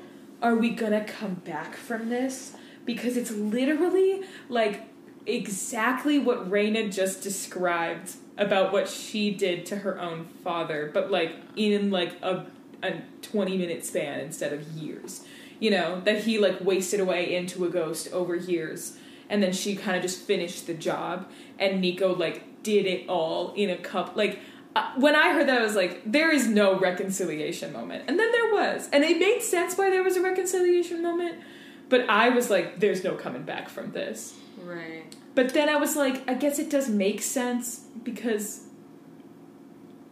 are 0.42 0.54
we 0.54 0.70
gonna 0.70 1.04
come 1.04 1.34
back 1.34 1.76
from 1.76 2.08
this? 2.08 2.54
Because 2.84 3.16
it's 3.16 3.30
literally 3.30 4.22
like 4.48 4.82
exactly 5.26 6.18
what 6.18 6.50
Reyna 6.50 6.88
just 6.88 7.22
described 7.22 8.12
about 8.36 8.72
what 8.72 8.88
she 8.88 9.30
did 9.30 9.64
to 9.66 9.76
her 9.76 10.00
own 10.00 10.26
father, 10.42 10.90
but 10.92 11.10
like 11.10 11.36
in 11.56 11.90
like 11.90 12.20
a 12.22 12.46
a 12.82 13.00
20 13.22 13.56
minute 13.56 13.86
span 13.86 14.20
instead 14.20 14.52
of 14.52 14.66
years. 14.72 15.24
You 15.60 15.70
know, 15.70 16.00
that 16.00 16.24
he 16.24 16.38
like 16.38 16.60
wasted 16.60 16.98
away 16.98 17.34
into 17.36 17.64
a 17.64 17.68
ghost 17.68 18.12
over 18.12 18.34
years 18.34 18.96
and 19.32 19.42
then 19.42 19.52
she 19.52 19.74
kind 19.74 19.96
of 19.96 20.02
just 20.02 20.20
finished 20.20 20.66
the 20.66 20.74
job 20.74 21.28
and 21.58 21.80
Nico 21.80 22.14
like 22.14 22.62
did 22.62 22.86
it 22.86 23.08
all 23.08 23.52
in 23.54 23.70
a 23.70 23.76
cup 23.76 24.14
like 24.14 24.38
uh, 24.74 24.92
when 24.96 25.14
I 25.14 25.32
heard 25.32 25.48
that 25.48 25.60
I 25.60 25.62
was 25.62 25.74
like 25.74 26.00
there 26.10 26.30
is 26.30 26.46
no 26.46 26.78
reconciliation 26.78 27.72
moment. 27.72 28.04
And 28.08 28.18
then 28.18 28.32
there 28.32 28.52
was. 28.52 28.88
And 28.92 29.04
it 29.04 29.18
made 29.18 29.42
sense 29.42 29.76
why 29.76 29.90
there 29.90 30.02
was 30.02 30.16
a 30.16 30.22
reconciliation 30.22 31.02
moment, 31.02 31.38
but 31.88 32.08
I 32.08 32.30
was 32.30 32.50
like 32.50 32.80
there's 32.80 33.04
no 33.04 33.14
coming 33.14 33.42
back 33.42 33.68
from 33.68 33.92
this. 33.92 34.34
Right. 34.62 35.04
But 35.34 35.54
then 35.54 35.68
I 35.68 35.76
was 35.76 35.96
like, 35.96 36.28
I 36.28 36.34
guess 36.34 36.58
it 36.58 36.70
does 36.70 36.88
make 36.88 37.22
sense 37.22 37.86
because 38.02 38.64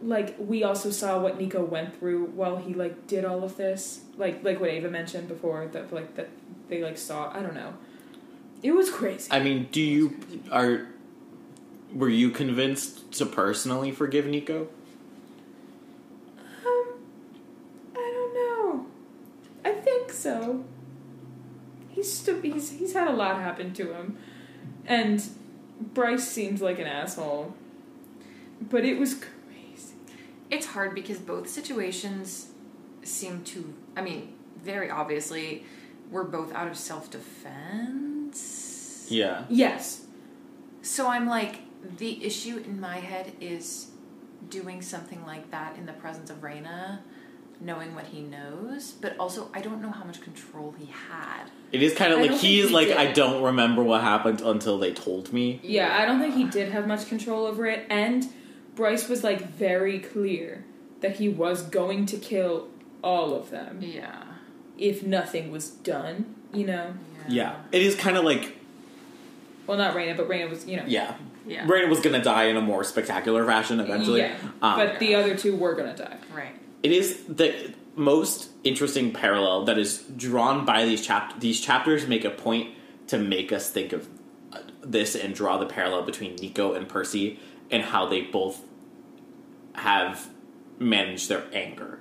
like 0.01 0.35
we 0.39 0.63
also 0.63 0.89
saw 0.89 1.19
what 1.19 1.39
Nico 1.39 1.63
went 1.63 1.97
through 1.97 2.25
while 2.27 2.57
he 2.57 2.73
like 2.73 3.07
did 3.07 3.25
all 3.25 3.43
of 3.43 3.57
this. 3.57 4.01
Like 4.17 4.43
like 4.43 4.59
what 4.59 4.69
Ava 4.69 4.89
mentioned 4.89 5.27
before 5.27 5.67
that 5.67 5.91
like 5.91 6.15
that 6.15 6.29
they 6.69 6.83
like 6.83 6.97
saw 6.97 7.31
I 7.35 7.41
don't 7.41 7.55
know. 7.55 7.73
It 8.63 8.73
was 8.73 8.91
crazy. 8.91 9.27
I 9.31 9.39
mean, 9.39 9.69
do 9.71 9.81
you 9.81 10.17
are 10.51 10.87
were 11.93 12.09
you 12.09 12.29
convinced 12.31 13.11
to 13.13 13.25
personally 13.25 13.91
forgive 13.91 14.25
Nico? 14.25 14.67
um 16.65 16.87
I 17.95 18.11
don't 18.15 18.33
know. 18.33 18.85
I 19.65 19.71
think 19.73 20.11
so. 20.11 20.63
He's 21.89 22.11
st- 22.11 22.43
he's 22.43 22.71
he's 22.71 22.93
had 22.93 23.07
a 23.07 23.13
lot 23.13 23.35
happen 23.41 23.73
to 23.73 23.93
him. 23.93 24.17
And 24.85 25.23
Bryce 25.93 26.27
seems 26.27 26.61
like 26.61 26.79
an 26.79 26.87
asshole. 26.87 27.53
But 28.61 28.85
it 28.85 28.99
was 28.99 29.15
crazy. 29.15 29.95
It's 30.49 30.67
hard 30.67 30.93
because 30.95 31.17
both 31.19 31.49
situations 31.49 32.47
seem 33.03 33.43
to, 33.45 33.73
I 33.97 34.01
mean, 34.01 34.33
very 34.63 34.89
obviously, 34.89 35.65
we're 36.11 36.23
both 36.23 36.53
out 36.53 36.67
of 36.67 36.77
self 36.77 37.09
defense. 37.09 39.07
Yeah. 39.09 39.45
Yes. 39.49 40.05
So 40.83 41.07
I'm 41.07 41.27
like, 41.27 41.61
the 41.97 42.23
issue 42.23 42.57
in 42.57 42.79
my 42.79 42.97
head 42.97 43.33
is 43.41 43.87
doing 44.49 44.81
something 44.81 45.25
like 45.25 45.49
that 45.51 45.77
in 45.77 45.85
the 45.85 45.93
presence 45.93 46.29
of 46.29 46.43
Reyna, 46.43 47.01
knowing 47.59 47.93
what 47.95 48.05
he 48.05 48.21
knows, 48.21 48.91
but 48.91 49.15
also 49.19 49.49
I 49.53 49.61
don't 49.61 49.81
know 49.81 49.91
how 49.91 50.03
much 50.03 50.21
control 50.21 50.73
he 50.77 50.85
had. 50.87 51.45
It 51.71 51.81
is 51.83 51.93
kind 51.93 52.11
of 52.11 52.19
I 52.19 52.23
like 52.23 52.31
he's 52.31 52.67
he 52.67 52.73
like 52.73 52.87
did. 52.87 52.97
I 52.97 53.11
don't 53.11 53.41
remember 53.43 53.83
what 53.83 54.01
happened 54.01 54.41
until 54.41 54.77
they 54.79 54.93
told 54.93 55.31
me. 55.31 55.59
Yeah, 55.63 55.95
I 56.01 56.05
don't 56.05 56.19
think 56.19 56.35
he 56.35 56.45
did 56.45 56.71
have 56.71 56.87
much 56.87 57.07
control 57.07 57.45
over 57.45 57.65
it. 57.67 57.85
And 57.89 58.27
Bryce 58.75 59.07
was 59.07 59.23
like 59.23 59.47
very 59.47 59.99
clear 59.99 60.65
that 61.01 61.17
he 61.17 61.29
was 61.29 61.61
going 61.63 62.05
to 62.07 62.17
kill 62.17 62.67
all 63.03 63.33
of 63.33 63.49
them 63.49 63.79
Yeah. 63.81 64.23
if 64.77 65.01
nothing 65.03 65.51
was 65.51 65.69
done, 65.69 66.35
you 66.53 66.65
know? 66.65 66.93
Yeah. 67.27 67.55
It 67.71 67.81
is 67.81 67.95
kind 67.95 68.17
of 68.17 68.23
like 68.23 68.57
Well, 69.67 69.77
not 69.77 69.95
Reyna, 69.95 70.15
but 70.15 70.27
Reyna 70.27 70.47
was, 70.49 70.67
you 70.67 70.77
know. 70.77 70.83
yeah. 70.87 71.15
Yeah. 71.45 71.65
Reyna 71.67 71.87
was 71.87 71.99
gonna 71.99 72.23
die 72.23 72.45
in 72.45 72.57
a 72.57 72.61
more 72.61 72.83
spectacular 72.83 73.45
fashion 73.45 73.79
eventually. 73.79 74.21
Yeah. 74.21 74.35
Um, 74.61 74.77
but 74.77 74.99
the 74.99 75.15
other 75.15 75.35
two 75.35 75.55
were 75.55 75.73
going 75.75 75.95
to 75.95 76.03
die. 76.03 76.17
Right. 76.33 76.55
it 76.83 76.91
is 76.91 77.23
the 77.27 77.73
most 77.95 78.49
interesting 78.63 79.11
parallel 79.11 79.65
that 79.65 79.77
is 79.77 79.99
drawn 80.15 80.65
by 80.65 80.85
these 80.85 81.05
chap 81.05 81.39
these 81.39 81.59
chapters 81.59 82.07
make 82.07 82.23
a 82.23 82.29
point 82.29 82.73
to 83.07 83.17
make 83.17 83.51
us 83.51 83.69
think 83.69 83.91
of 83.91 84.07
uh, 84.53 84.59
this 84.81 85.15
and 85.15 85.35
draw 85.35 85.57
the 85.57 85.65
parallel 85.65 86.03
between 86.03 86.35
Nico 86.35 86.73
and 86.73 86.87
Percy 86.87 87.39
and 87.69 87.83
how 87.83 88.05
they 88.07 88.21
both 88.21 88.61
have 89.75 90.29
managed 90.79 91.27
their 91.29 91.43
anger 91.53 91.99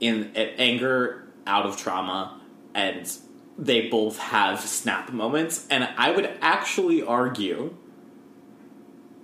in 0.00 0.32
uh, 0.36 0.40
anger 0.58 1.24
out 1.46 1.66
of 1.66 1.76
trauma 1.76 2.40
and 2.74 3.16
they 3.56 3.88
both 3.88 4.18
have 4.18 4.60
snap 4.60 5.12
moments 5.12 5.66
and 5.70 5.88
I 5.96 6.10
would 6.10 6.28
actually 6.42 7.02
argue 7.02 7.74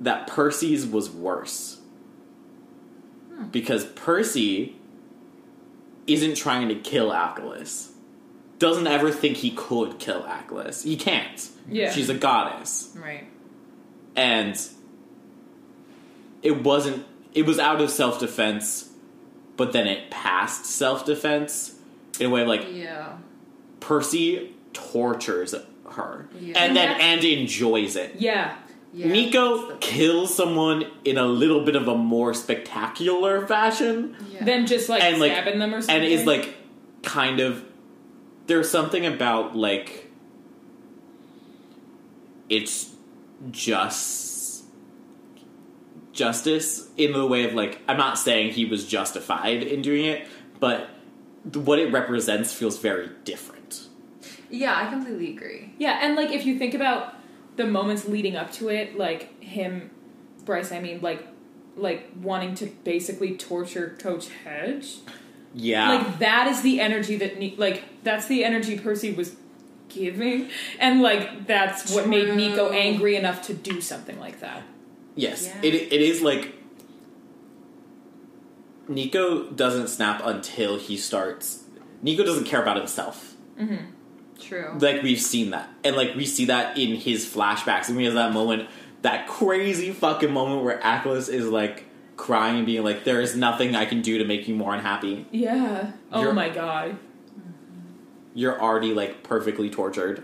that 0.01 0.27
Percy's 0.27 0.87
was 0.87 1.11
worse 1.11 1.79
hmm. 3.29 3.47
because 3.47 3.85
Percy 3.85 4.77
isn't 6.07 6.37
trying 6.37 6.69
to 6.69 6.75
kill 6.75 7.11
Achlys. 7.11 7.89
Doesn't 8.59 8.87
ever 8.87 9.11
think 9.11 9.39
he 9.39 9.51
could 9.53 9.99
kill 9.99 10.23
Achlys. 10.25 10.83
He 10.83 10.97
can't. 10.97 11.49
Yeah. 11.69 11.93
She's 11.93 12.09
a 12.11 12.15
goddess. 12.15 12.93
Right. 12.95 13.27
And 14.17 14.59
it 16.43 16.63
wasn't 16.63 17.07
it 17.33 17.47
was 17.47 17.59
out 17.59 17.81
of 17.81 17.91
self 17.91 18.21
defense, 18.21 18.91
but 19.57 19.73
then 19.73 19.87
it 19.87 20.11
passed 20.11 20.67
self 20.67 21.07
defense 21.07 21.77
in 22.19 22.27
a 22.27 22.31
way 22.31 22.45
like 22.45 22.67
Yeah. 22.71 23.17
Percy 23.79 24.55
tortures 24.73 25.55
her 25.93 26.29
Yeah. 26.39 26.59
and 26.59 26.77
then 26.77 26.89
And 26.89 27.03
and 27.03 27.25
enjoys 27.25 27.97
it. 27.97 28.17
Yeah. 28.19 28.57
Yeah. 28.93 29.07
Nico 29.09 29.77
kills 29.77 30.35
someone 30.35 30.85
in 31.05 31.17
a 31.19 31.25
little 31.27 31.65
bit 31.65 31.77
of 31.77 31.87
a 31.89 31.95
more 31.97 32.35
spectacular 32.35 33.47
fashion 33.47 34.17
Yeah. 34.33 34.45
Then 34.45 34.67
just 34.67 34.89
like 34.89 35.03
And, 35.03 35.21
like- 35.21 35.33
stabbing 35.33 35.59
them 35.59 35.75
or 35.75 35.81
something. 35.81 35.97
and 35.97 36.05
is 36.05 36.27
like 36.27 36.55
kind 37.03 37.41
of 37.41 37.65
there's 38.47 38.69
something 38.71 39.07
about 39.07 39.57
like 39.57 40.11
it's 42.49 42.93
just 43.51 44.65
justice 46.13 46.89
in 46.97 47.13
the 47.13 47.27
way 47.27 47.45
of 47.45 47.55
like 47.55 47.81
I'm 47.89 47.97
not 47.97 48.19
saying 48.19 48.53
he 48.53 48.65
was 48.65 48.87
justified 48.87 49.63
in 49.63 49.83
doing 49.83 50.05
it, 50.05 50.27
but 50.59 50.91
what 51.55 51.79
it 51.79 51.93
represents 51.93 52.53
feels 52.53 52.79
very 52.79 53.09
different. 53.25 53.87
yeah, 54.51 54.75
I 54.77 54.91
completely 54.91 55.31
agree. 55.31 55.73
Yeah, 55.79 56.01
and 56.03 56.17
like 56.17 56.31
if 56.31 56.45
you 56.45 56.59
think 56.59 56.75
about 56.75 57.15
the 57.57 57.67
moments 57.67 58.07
leading 58.09 58.37
up 58.37 58.53
to 58.53 58.69
it, 58.69 58.97
like 58.97 59.43
him, 59.43 59.91
Bryce, 60.45 60.73
I 60.73 60.81
mean, 60.81 61.01
like, 61.03 61.27
like 61.77 62.09
wanting 62.21 62.55
to 62.57 62.67
basically 62.85 63.37
torture 63.37 63.97
Coach 63.99 64.29
Hedge, 64.45 64.97
Yeah. 65.55 65.89
like 65.91 66.19
that 66.21 66.47
is 66.49 66.63
the 66.63 66.81
energy 66.81 67.17
that, 67.17 67.39
ne- 67.39 67.55
like, 67.57 67.85
that's 68.03 68.27
the 68.27 68.45
energy 68.45 68.79
Percy 68.79 69.13
was 69.13 69.37
giving, 69.89 70.49
and 70.79 71.03
like 71.03 71.47
that's 71.47 71.93
what 71.93 72.09
made 72.09 72.35
Nico 72.37 72.71
angry 72.71 73.17
enough 73.17 73.43
to 73.49 73.55
do 73.55 73.81
something 73.81 74.19
like 74.21 74.39
that. 74.41 74.63
Yes, 75.17 75.47
Yeah. 75.47 75.61
it 75.63 75.75
it 75.75 76.01
is 76.01 76.23
like 76.23 76.55
Nico 78.89 79.51
doesn't 79.51 79.89
snap 79.89 80.21
until 80.25 80.79
he 80.79 80.97
starts. 80.97 81.65
Nico 82.03 82.25
doesn't 82.25 82.45
care 82.45 82.63
about 82.63 82.77
himself. 82.77 83.35
Mm-hmm. 83.59 83.85
True. 84.41 84.77
Like 84.79 85.03
we've 85.03 85.21
seen 85.21 85.51
that, 85.51 85.69
and 85.85 85.95
like 85.97 86.15
we 86.15 86.27
see 86.27 86.47
that 86.47 86.77
in 86.79 86.97
his 86.97 87.27
flashbacks. 87.27 87.89
And 87.89 87.97
we 87.97 88.05
have 88.05 88.15
that 88.15 88.33
moment, 88.33 88.69
that 89.03 89.29
crazy 89.29 89.91
fucking 89.93 90.33
moment 90.33 90.65
where 90.65 90.83
Atlas 90.83 91.29
is 91.29 91.47
like 91.49 91.85
crying 92.17 92.57
and 92.59 92.67
being 92.67 92.83
like, 92.83 93.05
"There 93.05 93.21
is 93.21 93.37
nothing 93.37 93.75
I 93.77 93.85
can 93.85 94.03
do 94.03 94.19
to 94.19 94.25
make 94.25 94.49
you 94.49 94.55
more 94.55 94.75
unhappy. 94.75 95.27
Yeah. 95.31 95.93
Oh 96.13 96.23
You're- 96.23 96.33
my 96.35 96.49
god. 96.49 96.97
You're 98.35 98.61
already 98.61 98.95
like 98.95 99.23
perfectly 99.23 99.69
tortured, 99.71 100.23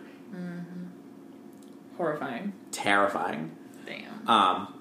Horrifying. 1.96 2.52
terrifying." 2.72 3.56
Damn. 3.86 4.28
Um, 4.28 4.74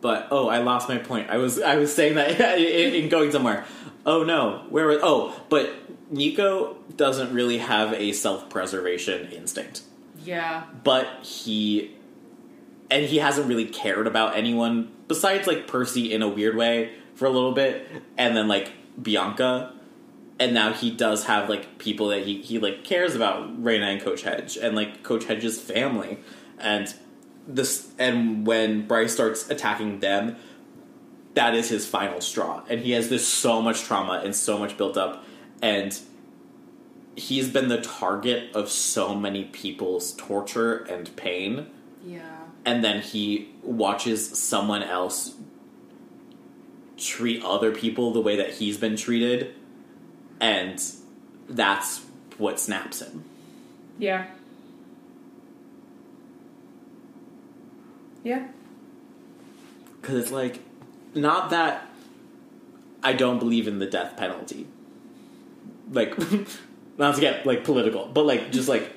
but 0.00 0.28
oh, 0.30 0.48
I 0.48 0.58
lost 0.58 0.88
my 0.88 0.98
point. 0.98 1.30
I 1.30 1.38
was 1.38 1.60
I 1.60 1.76
was 1.76 1.94
saying 1.94 2.14
that 2.16 2.40
in, 2.58 2.94
in 3.04 3.08
going 3.08 3.32
somewhere. 3.32 3.64
Oh 4.06 4.22
no, 4.22 4.64
where 4.70 4.86
was? 4.86 4.98
Oh, 5.02 5.34
but 5.48 5.72
Nico 6.14 6.76
doesn't 6.96 7.34
really 7.34 7.58
have 7.58 7.92
a 7.92 8.12
self 8.12 8.48
preservation 8.48 9.30
instinct, 9.32 9.82
yeah. 10.22 10.64
but 10.82 11.08
he 11.24 11.94
and 12.90 13.06
he 13.06 13.18
hasn't 13.18 13.48
really 13.48 13.66
cared 13.66 14.06
about 14.06 14.36
anyone 14.36 14.92
besides 15.08 15.46
like 15.46 15.66
Percy 15.66 16.12
in 16.12 16.22
a 16.22 16.28
weird 16.28 16.56
way 16.56 16.92
for 17.14 17.26
a 17.26 17.30
little 17.30 17.52
bit, 17.52 17.88
and 18.16 18.36
then 18.36 18.48
like 18.48 18.72
Bianca. 19.00 19.72
And 20.36 20.52
now 20.52 20.72
he 20.72 20.90
does 20.90 21.26
have 21.26 21.48
like 21.48 21.78
people 21.78 22.08
that 22.08 22.26
he, 22.26 22.42
he 22.42 22.58
like 22.58 22.82
cares 22.82 23.14
about 23.14 23.62
Reyna 23.62 23.86
and 23.86 24.02
Coach 24.02 24.22
Hedge 24.22 24.56
and 24.56 24.74
like 24.74 25.04
Coach 25.04 25.26
Hedge's 25.26 25.60
family 25.60 26.18
and 26.58 26.92
this 27.46 27.88
and 27.98 28.46
when 28.46 28.86
Bryce 28.86 29.12
starts 29.12 29.48
attacking 29.48 30.00
them, 30.00 30.36
that 31.34 31.54
is 31.54 31.68
his 31.68 31.86
final 31.86 32.20
straw. 32.20 32.64
And 32.68 32.80
he 32.80 32.92
has 32.92 33.08
this 33.08 33.26
so 33.26 33.62
much 33.62 33.82
trauma 33.82 34.22
and 34.24 34.34
so 34.34 34.58
much 34.58 34.76
built 34.76 34.96
up 34.96 35.24
and 35.64 35.98
he's 37.16 37.48
been 37.48 37.68
the 37.68 37.80
target 37.80 38.54
of 38.54 38.68
so 38.68 39.14
many 39.14 39.44
people's 39.44 40.12
torture 40.12 40.76
and 40.76 41.16
pain 41.16 41.66
Yeah. 42.06 42.20
and 42.66 42.84
then 42.84 43.00
he 43.00 43.48
watches 43.62 44.38
someone 44.38 44.82
else 44.82 45.34
treat 46.98 47.42
other 47.42 47.72
people 47.72 48.12
the 48.12 48.20
way 48.20 48.36
that 48.36 48.50
he's 48.50 48.76
been 48.76 48.96
treated 48.96 49.54
and 50.38 50.82
that's 51.48 52.04
what 52.36 52.60
snaps 52.60 53.00
him. 53.00 53.24
Yeah. 53.98 54.26
Yeah. 58.22 58.48
Because 60.00 60.16
it's 60.18 60.30
like, 60.30 60.58
not 61.14 61.50
that 61.50 61.88
I 63.02 63.12
don't 63.12 63.38
believe 63.38 63.66
in 63.68 63.78
the 63.78 63.86
death 63.86 64.16
penalty. 64.16 64.66
Like, 65.90 66.16
not 66.98 67.14
to 67.16 67.20
get 67.20 67.44
like 67.46 67.64
political, 67.64 68.06
but 68.06 68.24
like 68.26 68.50
just 68.52 68.68
like, 68.68 68.92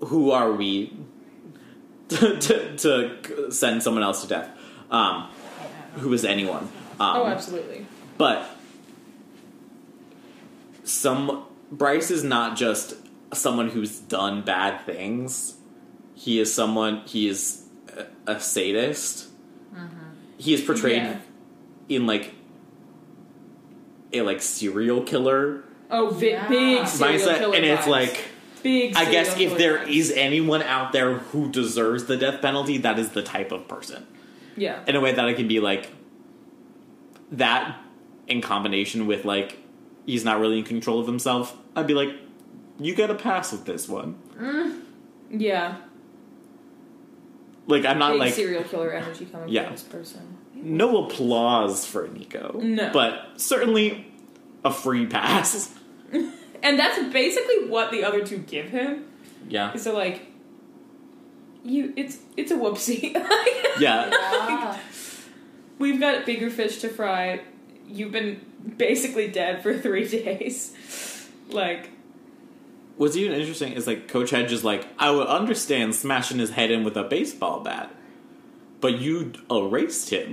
who 0.00 0.30
are 0.30 0.52
we 0.52 0.96
to, 2.08 2.38
to, 2.38 2.76
to 2.76 3.50
send 3.52 3.82
someone 3.82 4.02
else 4.02 4.22
to 4.22 4.28
death? 4.28 4.50
Um, 4.90 5.28
who 5.94 6.12
is 6.12 6.24
anyone? 6.24 6.64
Um, 7.00 7.16
Oh, 7.16 7.26
absolutely. 7.26 7.86
but 8.18 8.48
some 10.84 11.44
Bryce 11.72 12.10
is 12.10 12.22
not 12.22 12.56
just 12.56 12.94
someone 13.32 13.68
who's 13.70 13.98
done 13.98 14.42
bad 14.42 14.84
things. 14.86 15.56
He 16.14 16.38
is 16.38 16.52
someone. 16.54 17.02
He 17.06 17.28
is 17.28 17.64
a, 18.26 18.32
a 18.32 18.40
sadist. 18.40 19.28
He 20.36 20.52
is 20.54 20.60
portrayed 20.60 21.02
Yeah. 21.02 21.18
in 21.88 22.06
like 22.06 22.34
a 24.14 24.22
like 24.22 24.40
serial 24.42 25.02
killer 25.02 25.64
Oh, 25.90 26.08
vi- 26.10 26.30
Yeah. 26.30 26.48
big 26.48 26.86
serial 26.86 27.18
mindset, 27.18 27.38
killer 27.38 27.56
and 27.56 27.64
it's 27.64 27.82
vibes. 27.82 27.86
like 27.88 28.24
big. 28.62 28.96
I 28.96 29.10
guess 29.10 29.30
serial 29.34 29.52
if 29.52 29.58
killer 29.58 29.78
there 29.78 29.86
vibes. 29.86 29.96
is 29.96 30.10
anyone 30.12 30.62
out 30.62 30.92
there 30.92 31.14
who 31.18 31.50
deserves 31.50 32.04
the 32.06 32.16
death 32.16 32.40
penalty, 32.40 32.78
that 32.78 32.98
is 32.98 33.10
the 33.10 33.22
type 33.22 33.52
of 33.52 33.68
person. 33.68 34.06
yeah, 34.56 34.82
in 34.86 34.96
a 34.96 35.00
way 35.00 35.12
that 35.12 35.28
it 35.28 35.34
can 35.36 35.46
be 35.48 35.60
like 35.60 35.90
that 37.32 37.78
in 38.26 38.40
combination 38.40 39.06
with 39.06 39.24
like 39.24 39.58
he's 40.06 40.24
not 40.24 40.38
really 40.40 40.58
in 40.58 40.64
control 40.64 41.00
of 41.00 41.06
himself 41.06 41.56
i'd 41.76 41.86
be 41.86 41.92
like 41.94 42.10
you 42.78 42.94
get 42.94 43.10
a 43.10 43.14
pass 43.14 43.50
with 43.52 43.64
this 43.66 43.88
one 43.88 44.14
mm. 44.38 44.80
yeah, 45.30 45.76
like 47.66 47.84
i'm 47.84 47.98
not 47.98 48.12
big 48.12 48.20
like 48.20 48.34
serial 48.34 48.62
killer 48.64 48.92
energy 48.92 49.26
coming 49.26 49.48
Yeah. 49.48 49.64
from 49.64 49.72
this 49.72 49.82
person. 49.82 50.38
No 50.64 51.04
applause 51.04 51.86
for 51.86 52.08
nico 52.08 52.58
No. 52.62 52.90
but 52.92 53.32
certainly 53.36 54.06
a 54.64 54.72
free 54.72 55.06
pass 55.06 55.72
And 56.62 56.78
that's 56.78 57.12
basically 57.12 57.68
what 57.68 57.90
the 57.90 58.04
other 58.04 58.24
two 58.26 58.38
give 58.38 58.70
him. 58.70 59.04
yeah 59.48 59.76
So 59.76 59.92
like, 59.94 60.22
you, 61.62 61.92
it's 61.96 62.18
it's 62.38 62.50
a 62.50 62.56
whoopsie. 62.56 63.12
yeah 63.78 64.08
Yeah. 64.10 64.78
We've 65.78 66.00
got 66.00 66.24
bigger 66.24 66.48
fish 66.50 66.78
to 66.78 66.88
fry. 66.88 67.42
You've 67.86 68.12
been 68.12 68.40
basically 68.78 69.28
dead 69.28 69.62
for 69.62 69.76
three 69.78 70.08
days. 70.08 70.74
Like, 71.50 71.90
what's 72.96 73.16
even 73.16 73.38
interesting 73.38 73.72
is 73.74 73.86
like 73.86 74.08
coach 74.08 74.30
hedge 74.30 74.52
is 74.52 74.62
like 74.64 74.86
i 74.98 75.10
would 75.10 75.26
understand 75.26 75.94
smashing 75.94 76.38
his 76.38 76.50
head 76.50 76.70
in 76.70 76.84
with 76.84 76.96
a 76.96 77.02
baseball 77.02 77.60
bat 77.60 77.92
but 78.84 78.94
you 79.04 79.32
erased 79.50 80.10
him 80.16 80.30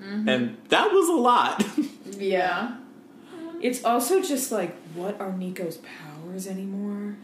mm-hmm. 0.00 0.28
and 0.32 0.42
that 0.74 0.86
was 0.96 1.06
a 1.08 1.20
lot 1.30 1.56
yeah. 2.18 2.76
it's 3.60 3.80
also 3.84 4.20
just 4.32 4.50
like, 4.58 4.72
what 4.98 5.14
are 5.20 5.32
Nico's 5.42 5.78
powers 5.78 6.46
anymore? 6.54 7.16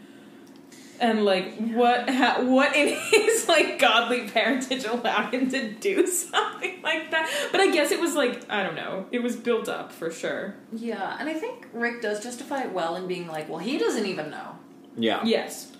And 1.01 1.23
like, 1.31 1.47
what 1.79 2.09
ha- 2.09 2.41
what 2.55 2.75
in 2.75 2.87
his 3.11 3.47
like 3.47 3.79
godly 3.79 4.21
parentage 4.29 4.83
allowed 4.85 5.33
him 5.33 5.49
to 5.55 5.61
do 5.87 5.95
something 6.23 6.81
like 6.81 7.11
that? 7.11 7.25
But 7.51 7.59
I 7.61 7.67
guess 7.71 7.91
it 7.91 7.99
was 8.05 8.15
like 8.15 8.35
I 8.49 8.63
don't 8.63 8.75
know. 8.75 9.05
It 9.11 9.21
was 9.23 9.35
built 9.35 9.67
up 9.69 9.91
for 9.99 10.09
sure. 10.11 10.55
Yeah. 10.71 11.15
And 11.19 11.29
I 11.29 11.33
think 11.33 11.67
Rick 11.73 12.01
does 12.01 12.17
justify 12.27 12.59
it 12.63 12.71
well 12.79 12.95
in 12.99 13.07
being 13.07 13.27
like, 13.27 13.47
well, 13.49 13.59
he 13.69 13.77
doesn't 13.77 14.05
even 14.13 14.29
know. 14.29 14.49
yeah 14.97 15.21
Yes. 15.25 15.71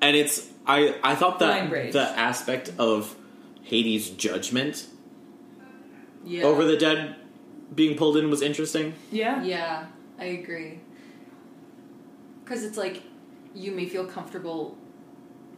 and 0.00 0.16
it's 0.16 0.36
I 0.66 0.78
I 1.02 1.14
thought 1.14 1.38
that 1.40 1.70
the 1.92 2.06
aspect 2.30 2.72
of 2.78 3.16
Hades' 3.64 4.10
judgment 4.10 4.86
Yeah. 6.24 6.44
over 6.44 6.64
the 6.64 6.76
dead 6.76 7.16
being 7.74 7.96
pulled 7.96 8.16
in 8.16 8.30
was 8.30 8.40
interesting. 8.42 8.94
Yeah. 9.10 9.42
Yeah, 9.42 9.86
I 10.18 10.24
agree. 10.26 10.80
Because 12.44 12.62
it's 12.64 12.76
like 12.76 13.02
you 13.54 13.72
may 13.72 13.86
feel 13.86 14.04
comfortable 14.06 14.76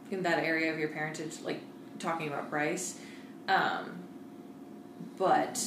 in 0.09 0.23
that 0.23 0.39
area 0.43 0.71
of 0.71 0.79
your 0.79 0.89
parentage, 0.89 1.41
like 1.41 1.59
talking 1.99 2.27
about 2.27 2.49
Bryce, 2.49 2.99
um, 3.47 4.03
but 5.17 5.63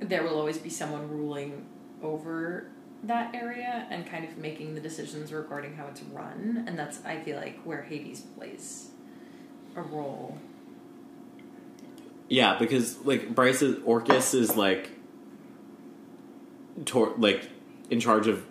there 0.00 0.22
will 0.22 0.38
always 0.38 0.58
be 0.58 0.70
someone 0.70 1.08
ruling 1.08 1.66
over 2.02 2.66
that 3.04 3.34
area 3.34 3.86
and 3.90 4.06
kind 4.06 4.24
of 4.24 4.36
making 4.38 4.74
the 4.74 4.80
decisions 4.80 5.32
regarding 5.32 5.74
how 5.76 5.86
it's 5.86 6.02
run, 6.02 6.64
and 6.66 6.78
that's 6.78 7.04
I 7.04 7.20
feel 7.20 7.36
like 7.36 7.60
where 7.62 7.82
Hades 7.82 8.20
plays 8.20 8.88
a 9.76 9.82
role. 9.82 10.36
Yeah, 12.30 12.56
because 12.58 12.96
like 13.04 13.34
Bryce's 13.34 13.78
Orcus 13.84 14.32
is 14.32 14.56
like, 14.56 14.88
tor- 16.84 17.14
like 17.18 17.48
in 17.90 18.00
charge 18.00 18.26
of 18.28 18.44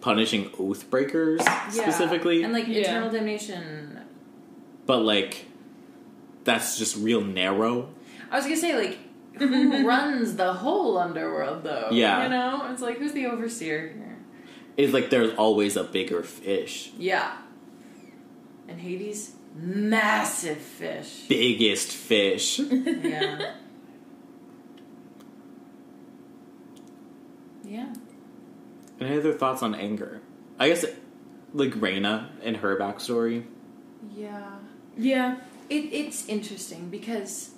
punishing 0.00 0.50
oath 0.58 0.88
breakers 0.90 1.40
specifically, 1.70 2.42
and 2.42 2.52
like 2.52 2.68
Yeah. 2.68 2.80
eternal 2.82 3.10
damnation. 3.10 4.00
but 4.86 4.98
like 5.02 5.46
that's 6.44 6.78
just 6.78 6.96
real 6.96 7.20
narrow. 7.22 7.88
I 8.30 8.36
was 8.36 8.44
gonna 8.44 8.56
say 8.56 8.76
like. 8.76 8.98
Who 9.38 9.86
runs 9.86 10.34
the 10.34 10.52
whole 10.52 10.98
underworld, 10.98 11.62
though? 11.62 11.90
Yeah. 11.92 12.24
you 12.24 12.28
know, 12.30 12.68
it's 12.72 12.82
like 12.82 12.98
who's 12.98 13.12
the 13.12 13.26
overseer 13.26 13.92
here? 13.94 14.16
It's 14.76 14.92
like 14.92 15.10
there's 15.10 15.32
always 15.36 15.76
a 15.76 15.84
bigger 15.84 16.22
fish, 16.24 16.90
Yeah. 16.98 17.36
And 18.66 18.80
Hades, 18.80 19.34
massive 19.54 20.58
fish. 20.58 21.24
biggest 21.28 21.92
fish. 21.92 22.58
yeah. 22.60 23.54
Yeah. 27.64 27.94
Any 29.00 29.18
other 29.18 29.32
thoughts 29.32 29.62
on 29.62 29.74
anger? 29.74 30.20
I 30.58 30.68
guess 30.68 30.84
like 31.52 31.80
Reyna 31.80 32.30
and 32.42 32.58
her 32.58 32.76
backstory. 32.78 33.44
Yeah. 34.14 34.56
Yeah. 34.96 35.36
It, 35.68 35.92
it's 35.92 36.26
interesting 36.28 36.88
because 36.88 37.50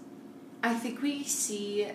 I 0.62 0.74
think 0.74 1.00
we 1.00 1.22
see, 1.24 1.88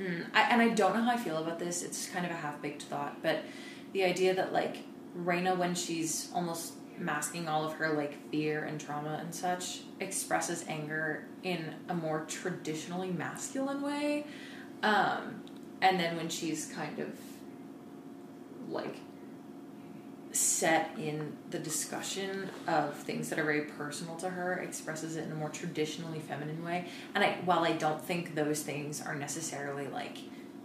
mm, 0.00 0.26
I, 0.34 0.42
and 0.42 0.62
I 0.62 0.70
don't 0.70 0.94
know 0.94 1.02
how 1.02 1.12
I 1.12 1.16
feel 1.16 1.36
about 1.36 1.58
this. 1.58 1.82
It's 1.82 2.08
kind 2.08 2.24
of 2.24 2.32
a 2.32 2.36
half 2.36 2.60
baked 2.62 2.82
thought, 2.82 3.22
but 3.22 3.44
the 3.92 4.04
idea 4.04 4.34
that 4.34 4.52
like 4.52 4.78
Reyna, 5.14 5.54
when 5.54 5.74
she's 5.74 6.30
almost 6.34 6.72
masking 6.98 7.48
all 7.48 7.64
of 7.64 7.74
her 7.74 7.94
like 7.94 8.30
fear 8.30 8.64
and 8.64 8.80
trauma 8.80 9.18
and 9.20 9.34
such, 9.34 9.80
expresses 10.00 10.64
anger 10.68 11.24
in 11.42 11.74
a 11.88 11.94
more 11.94 12.24
traditionally 12.28 13.10
masculine 13.10 13.82
way, 13.82 14.26
um, 14.82 15.42
and 15.80 15.98
then 15.98 16.16
when 16.16 16.28
she's 16.28 16.66
kind 16.66 16.98
of 16.98 17.08
like 18.68 18.96
set 20.32 20.90
in 20.98 21.36
the 21.50 21.58
discussion 21.58 22.48
of 22.66 22.94
things 22.94 23.28
that 23.28 23.38
are 23.38 23.44
very 23.44 23.62
personal 23.62 24.16
to 24.16 24.30
her 24.30 24.54
expresses 24.54 25.16
it 25.16 25.26
in 25.26 25.32
a 25.32 25.34
more 25.34 25.50
traditionally 25.50 26.20
feminine 26.20 26.64
way. 26.64 26.86
And 27.14 27.22
I 27.22 27.32
while 27.44 27.64
I 27.64 27.72
don't 27.72 28.00
think 28.00 28.34
those 28.34 28.62
things 28.62 29.02
are 29.02 29.14
necessarily 29.14 29.88
like 29.88 30.18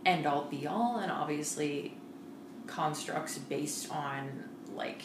end 0.06 0.26
all 0.26 0.46
be 0.46 0.68
all 0.68 1.00
and 1.00 1.12
obviously 1.12 1.98
constructs 2.66 3.38
based 3.38 3.92
on 3.92 4.46
like 4.74 5.04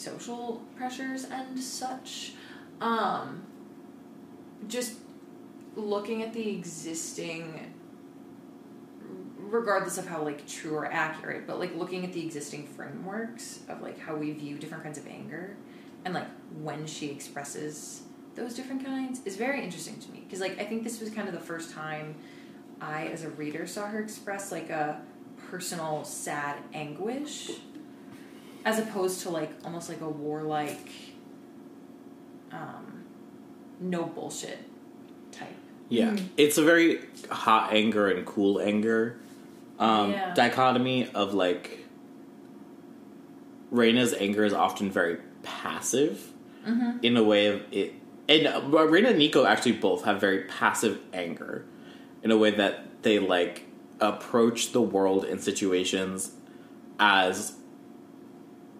social 0.00 0.62
pressures 0.76 1.24
and 1.24 1.58
such. 1.58 2.32
Um 2.80 3.42
just 4.66 4.94
looking 5.76 6.22
at 6.22 6.32
the 6.32 6.50
existing 6.50 7.74
regardless 9.38 9.96
of 9.96 10.06
how 10.06 10.22
like 10.22 10.46
true 10.46 10.74
or 10.74 10.86
accurate 10.86 11.46
but 11.46 11.58
like 11.58 11.74
looking 11.76 12.04
at 12.04 12.12
the 12.12 12.22
existing 12.24 12.66
frameworks 12.66 13.60
of 13.68 13.80
like 13.80 13.98
how 13.98 14.14
we 14.14 14.32
view 14.32 14.58
different 14.58 14.82
kinds 14.82 14.98
of 14.98 15.06
anger 15.06 15.56
and 16.04 16.12
like 16.14 16.26
when 16.60 16.86
she 16.86 17.06
expresses 17.06 18.02
those 18.34 18.54
different 18.54 18.84
kinds 18.84 19.20
is 19.24 19.36
very 19.36 19.62
interesting 19.62 19.98
to 19.98 20.10
me. 20.10 20.20
Because 20.20 20.40
like 20.40 20.58
i 20.60 20.64
think 20.64 20.84
this 20.84 21.00
was 21.00 21.10
kind 21.10 21.28
of 21.28 21.34
the 21.34 21.40
first 21.40 21.72
time 21.72 22.14
i 22.80 23.06
as 23.06 23.24
a 23.24 23.30
reader 23.30 23.66
saw 23.66 23.86
her 23.86 24.00
express 24.00 24.52
like 24.52 24.70
a 24.70 25.00
personal 25.50 26.04
sad 26.04 26.56
anguish 26.74 27.50
as 28.68 28.78
opposed 28.78 29.22
to 29.22 29.30
like 29.30 29.50
almost 29.64 29.88
like 29.88 30.02
a 30.02 30.08
warlike 30.08 30.90
um 32.52 33.02
no 33.80 34.04
bullshit 34.04 34.58
type 35.32 35.48
Yeah, 35.88 36.14
it's 36.36 36.58
a 36.58 36.62
very 36.64 37.00
hot 37.30 37.72
anger 37.72 38.08
and 38.10 38.26
cool 38.26 38.60
anger 38.60 39.16
um, 39.78 40.12
Yeah. 40.12 40.34
dichotomy 40.34 41.08
of 41.14 41.32
like 41.32 41.86
Reyna's 43.70 44.12
anger 44.14 44.44
is 44.44 44.52
often 44.52 44.90
very 44.90 45.18
passive 45.42 46.32
Mm-hmm. 46.66 46.98
in 47.02 47.16
a 47.16 47.22
way 47.22 47.46
of 47.46 47.62
it, 47.72 47.94
and 48.28 48.46
uh, 48.46 48.60
Reyna 48.86 49.10
and 49.10 49.18
Nico 49.18 49.46
actually 49.46 49.72
both 49.72 50.04
have 50.04 50.20
very 50.20 50.40
passive 50.42 50.98
anger 51.14 51.64
in 52.22 52.30
a 52.30 52.36
way 52.36 52.50
that 52.50 53.02
they 53.02 53.18
like 53.18 53.64
approach 54.00 54.72
the 54.72 54.82
world 54.82 55.24
in 55.24 55.38
situations 55.38 56.32
as 56.98 57.54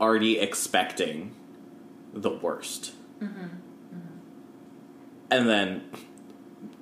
already 0.01 0.39
expecting 0.39 1.35
the 2.13 2.31
worst. 2.31 2.93
Mm-hmm. 3.21 3.47
And 5.31 5.49
then 5.49 5.91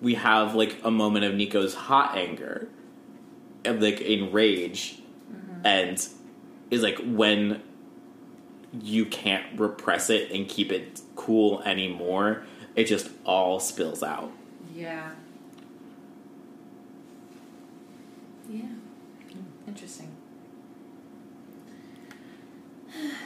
we 0.00 0.14
have 0.14 0.54
like 0.54 0.76
a 0.84 0.90
moment 0.90 1.24
of 1.24 1.34
Nico's 1.34 1.74
hot 1.74 2.16
anger 2.16 2.68
and 3.64 3.82
like 3.82 4.00
in 4.00 4.32
rage 4.32 5.00
mm-hmm. 5.32 5.66
and 5.66 6.08
is 6.70 6.82
like 6.82 6.98
when 7.04 7.62
you 8.80 9.06
can't 9.06 9.58
repress 9.58 10.10
it 10.10 10.30
and 10.30 10.48
keep 10.48 10.70
it 10.70 11.00
cool 11.16 11.62
anymore, 11.62 12.44
it 12.74 12.84
just 12.84 13.10
all 13.24 13.58
spills 13.58 14.02
out. 14.02 14.30
Yeah. 14.74 15.10
Yeah. 18.48 18.62
Interesting. 19.66 20.15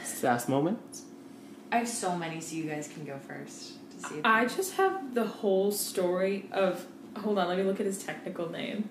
Sass 0.03 0.47
moments? 0.47 1.03
I 1.71 1.77
have 1.77 1.87
so 1.87 2.15
many, 2.15 2.41
so 2.41 2.55
you 2.55 2.63
guys 2.65 2.87
can 2.87 3.05
go 3.05 3.17
first 3.17 3.73
to 3.91 4.07
see. 4.09 4.15
If 4.19 4.25
I 4.25 4.45
just 4.45 4.75
have 4.75 5.13
the 5.13 5.25
whole 5.25 5.71
story 5.71 6.45
of. 6.51 6.85
Hold 7.17 7.37
on, 7.39 7.49
let 7.49 7.57
me 7.57 7.63
look 7.63 7.79
at 7.79 7.85
his 7.85 8.01
technical 8.03 8.49
name. 8.49 8.87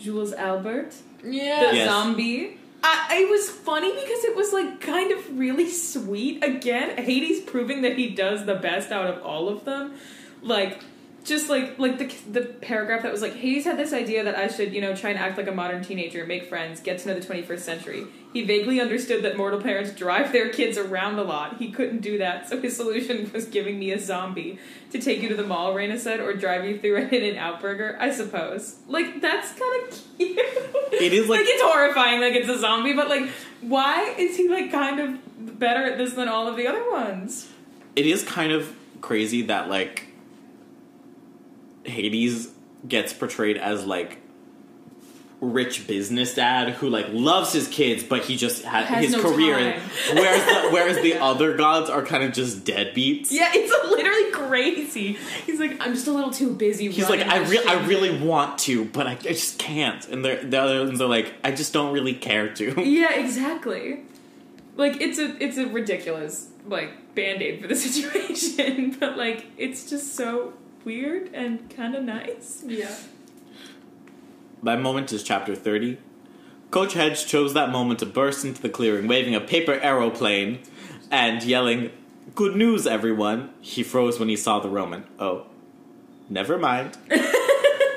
Jules 0.00 0.32
Albert, 0.32 0.94
the 1.22 1.34
yeah. 1.34 1.72
Yes. 1.72 1.88
zombie. 1.88 2.58
I, 2.82 3.18
it 3.22 3.28
was 3.28 3.50
funny 3.50 3.90
because 3.90 4.24
it 4.24 4.36
was 4.36 4.52
like 4.52 4.80
kind 4.80 5.10
of 5.10 5.38
really 5.38 5.68
sweet. 5.68 6.44
Again, 6.44 6.96
Hades 7.02 7.40
proving 7.40 7.82
that 7.82 7.96
he 7.96 8.10
does 8.10 8.46
the 8.46 8.54
best 8.54 8.92
out 8.92 9.06
of 9.06 9.22
all 9.22 9.48
of 9.48 9.64
them. 9.64 9.94
Like, 10.42 10.80
just 11.26 11.48
like 11.50 11.78
like 11.78 11.98
the 11.98 12.06
the 12.30 12.46
paragraph 12.46 13.02
that 13.02 13.10
was 13.12 13.20
like 13.20 13.34
Hades 13.34 13.64
had 13.64 13.76
this 13.76 13.92
idea 13.92 14.22
that 14.24 14.36
I 14.36 14.46
should 14.48 14.72
you 14.72 14.80
know 14.80 14.94
try 14.94 15.10
and 15.10 15.18
act 15.18 15.36
like 15.36 15.48
a 15.48 15.52
modern 15.52 15.82
teenager, 15.84 16.24
make 16.24 16.48
friends, 16.48 16.80
get 16.80 16.98
to 17.00 17.08
know 17.08 17.18
the 17.18 17.26
21st 17.26 17.58
century. 17.58 18.06
He 18.32 18.44
vaguely 18.44 18.80
understood 18.80 19.22
that 19.24 19.36
mortal 19.36 19.60
parents 19.60 19.92
drive 19.92 20.30
their 20.32 20.50
kids 20.50 20.76
around 20.78 21.18
a 21.18 21.22
lot. 21.22 21.56
He 21.58 21.70
couldn't 21.70 22.00
do 22.00 22.18
that, 22.18 22.48
so 22.48 22.60
his 22.60 22.76
solution 22.76 23.30
was 23.34 23.46
giving 23.46 23.78
me 23.78 23.90
a 23.92 23.98
zombie 23.98 24.58
to 24.92 25.00
take 25.00 25.20
you 25.22 25.28
to 25.30 25.34
the 25.34 25.42
mall. 25.42 25.74
Reyna 25.74 25.98
said, 25.98 26.20
or 26.20 26.32
drive 26.34 26.64
you 26.64 26.78
through 26.78 26.96
an 26.98 27.08
In-N-Out 27.08 27.60
Burger. 27.60 27.96
I 27.98 28.10
suppose. 28.12 28.76
Like 28.86 29.20
that's 29.20 29.52
kind 29.58 29.82
of 29.92 30.00
cute. 30.18 30.38
It 30.92 31.12
is 31.12 31.28
like- 31.28 31.40
like 31.40 31.48
it's 31.48 31.62
horrifying, 31.62 32.20
like 32.20 32.34
it's 32.34 32.48
a 32.48 32.58
zombie, 32.58 32.92
but 32.92 33.08
like 33.08 33.28
why 33.62 34.14
is 34.18 34.36
he 34.36 34.48
like 34.48 34.70
kind 34.70 35.00
of 35.00 35.58
better 35.58 35.82
at 35.82 35.98
this 35.98 36.12
than 36.14 36.28
all 36.28 36.46
of 36.46 36.56
the 36.56 36.66
other 36.68 36.88
ones? 36.90 37.48
It 37.96 38.06
is 38.06 38.22
kind 38.22 38.52
of 38.52 38.72
crazy 39.00 39.42
that 39.42 39.68
like 39.68 40.05
Hades 41.88 42.50
gets 42.88 43.12
portrayed 43.12 43.56
as 43.56 43.84
like 43.84 44.18
rich 45.40 45.86
business 45.86 46.34
dad 46.34 46.70
who 46.70 46.88
like 46.88 47.06
loves 47.10 47.52
his 47.52 47.68
kids 47.68 48.02
but 48.02 48.24
he 48.24 48.36
just 48.36 48.64
ha- 48.64 48.84
Has 48.84 49.04
his 49.04 49.12
no 49.12 49.20
career 49.22 49.58
time. 49.58 49.80
whereas 50.14 50.44
the, 50.46 50.70
whereas 50.70 51.02
the 51.02 51.14
other 51.20 51.56
gods 51.56 51.90
are 51.90 52.02
kind 52.02 52.24
of 52.24 52.32
just 52.32 52.64
deadbeats 52.64 53.30
Yeah, 53.30 53.50
it's 53.52 53.70
literally 53.90 54.30
crazy. 54.32 55.18
He's 55.44 55.60
like, 55.60 55.76
I'm 55.80 55.92
just 55.92 56.06
a 56.06 56.12
little 56.12 56.30
too 56.30 56.54
busy. 56.54 56.90
He's 56.90 57.10
like, 57.10 57.20
I, 57.20 57.40
this 57.40 57.50
re- 57.50 57.64
I 57.66 57.84
really 57.86 58.18
want 58.18 58.58
to, 58.60 58.84
but 58.86 59.06
I, 59.06 59.12
I 59.12 59.16
just 59.16 59.58
can't. 59.58 60.06
And 60.08 60.24
the 60.24 60.36
the 60.42 60.58
other 60.58 60.84
ones 60.84 61.00
are 61.00 61.08
like, 61.08 61.34
I 61.44 61.50
just 61.50 61.72
don't 61.72 61.92
really 61.92 62.14
care 62.14 62.54
to. 62.54 62.80
Yeah, 62.82 63.12
exactly. 63.14 64.04
Like 64.76 65.00
it's 65.00 65.18
a 65.18 65.36
it's 65.42 65.58
a 65.58 65.66
ridiculous 65.66 66.48
like 66.66 67.14
band 67.14 67.42
aid 67.42 67.60
for 67.60 67.66
the 67.68 67.76
situation, 67.76 68.96
but 68.98 69.18
like 69.18 69.46
it's 69.58 69.90
just 69.90 70.14
so 70.14 70.54
weird 70.86 71.28
and 71.34 71.68
kind 71.68 71.94
of 71.94 72.04
nice. 72.04 72.62
Yeah. 72.64 72.96
My 74.62 74.76
moment 74.76 75.12
is 75.12 75.22
chapter 75.22 75.54
30. 75.54 75.98
Coach 76.70 76.94
Hedge 76.94 77.26
chose 77.26 77.52
that 77.52 77.70
moment 77.70 77.98
to 77.98 78.06
burst 78.06 78.44
into 78.44 78.62
the 78.62 78.68
clearing, 78.70 79.06
waving 79.06 79.34
a 79.34 79.40
paper 79.40 79.74
aeroplane 79.74 80.60
and 81.10 81.42
yelling, 81.42 81.90
Good 82.34 82.56
news, 82.56 82.86
everyone! 82.86 83.50
He 83.60 83.82
froze 83.82 84.18
when 84.18 84.28
he 84.28 84.36
saw 84.36 84.60
the 84.60 84.68
Roman. 84.68 85.04
Oh, 85.18 85.46
never 86.28 86.58
mind. 86.58 86.96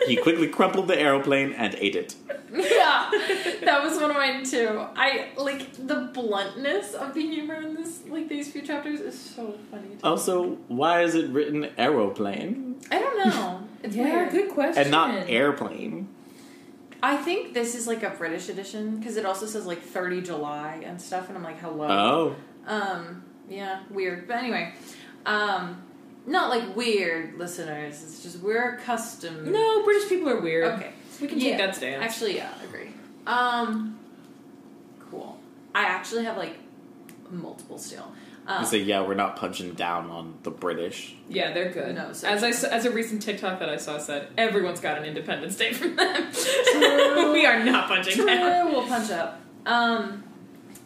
he 0.10 0.18
quickly 0.18 0.48
crumpled 0.48 0.88
the 0.88 1.00
aeroplane 1.00 1.54
and 1.54 1.76
ate 1.80 1.96
it. 1.96 2.16
Yeah. 2.52 3.10
That 3.64 3.84
was 3.84 4.00
one 4.00 4.10
of 4.12 4.18
mine 4.18 4.44
too. 4.44 4.86
I 4.96 5.30
like 5.38 5.72
the 5.74 6.10
bluntness 6.14 6.94
of 6.96 7.14
the 7.14 7.22
humor 7.22 7.56
in 7.56 7.76
this 7.76 8.02
like 8.08 8.28
these 8.28 8.52
few 8.52 8.62
chapters 8.64 9.00
is 9.00 9.18
so 9.20 9.56
funny. 9.70 9.84
To 9.84 9.90
me. 9.90 10.00
Also, 10.04 10.56
why 10.68 11.04
is 11.04 11.14
it 11.16 11.30
written 11.30 11.70
aeroplane 11.78 12.76
I 12.92 13.00
don't 13.00 13.18
know. 13.26 13.64
It's 13.84 13.96
Yeah, 13.96 14.14
weird. 14.14 14.32
good 14.32 14.50
question. 14.52 14.82
and 14.84 14.92
not 14.92 15.30
airplane? 15.30 16.10
I 17.02 17.16
think 17.16 17.54
this 17.54 17.76
is 17.76 17.88
like 17.88 18.04
a 18.04 18.10
British 18.10 18.50
edition 18.50 18.98
because 18.98 19.16
it 19.16 19.26
also 19.26 19.46
says 19.46 19.66
like 19.66 19.82
30 19.82 20.22
July 20.22 20.82
and 20.84 21.02
stuff, 21.02 21.30
and 21.30 21.38
I'm 21.38 21.44
like, 21.46 21.60
hello. 21.60 21.88
Oh. 21.88 22.36
Um, 22.68 23.24
yeah, 23.50 23.84
weird. 23.90 24.28
But 24.28 24.38
anyway, 24.38 24.74
um, 25.26 25.82
not 26.26 26.50
like 26.50 26.76
weird 26.76 27.38
listeners. 27.38 28.02
It's 28.04 28.24
just 28.24 28.40
we're 28.40 28.76
accustomed. 28.76 29.48
No, 29.48 29.84
British 29.84 30.10
people 30.10 30.30
are 30.30 30.40
weird. 30.42 30.66
Okay. 30.76 30.92
We 31.22 31.28
can 31.28 31.40
Yeah, 31.40 31.50
take 31.50 31.58
that 31.58 31.76
stance. 31.76 32.04
Actually, 32.04 32.38
yeah, 32.38 32.54
I 32.60 32.64
agree. 32.66 32.90
Um, 33.28 34.00
cool. 35.12 35.40
I 35.76 35.84
actually 35.84 36.24
have 36.26 36.38
like 36.38 36.58
multiple 37.30 37.78
still. 37.78 38.12
Um, 38.48 38.62
You 38.64 38.68
say, 38.68 38.78
yeah, 38.80 39.02
we're 39.06 39.14
not 39.16 39.36
punching 39.36 39.74
down 39.74 40.10
on 40.10 40.34
the 40.44 40.50
British. 40.50 41.16
yeah, 41.30 41.54
they're 41.54 41.72
good. 41.72 41.94
No, 41.96 42.14
so 42.14 42.28
as 42.28 42.44
I 42.44 42.50
s- 42.50 42.64
as 42.64 42.86
a 42.86 42.92
recent 42.92 43.22
TikTok 43.22 43.60
that 43.60 43.70
I 43.70 43.78
saw 43.78 44.00
said, 44.00 44.30
everyone's 44.38 44.80
got 44.80 44.98
an 44.98 45.04
Independence 45.06 45.56
Day 45.56 45.72
from 45.74 45.96
them. 45.96 46.32
we 47.34 47.46
are 47.46 47.64
not 47.64 47.88
punching 47.88 48.16
True, 48.16 48.26
down. 48.26 48.72
we'll 48.72 48.88
punch 48.88 49.12
up. 49.12 49.40
Um, 49.68 50.24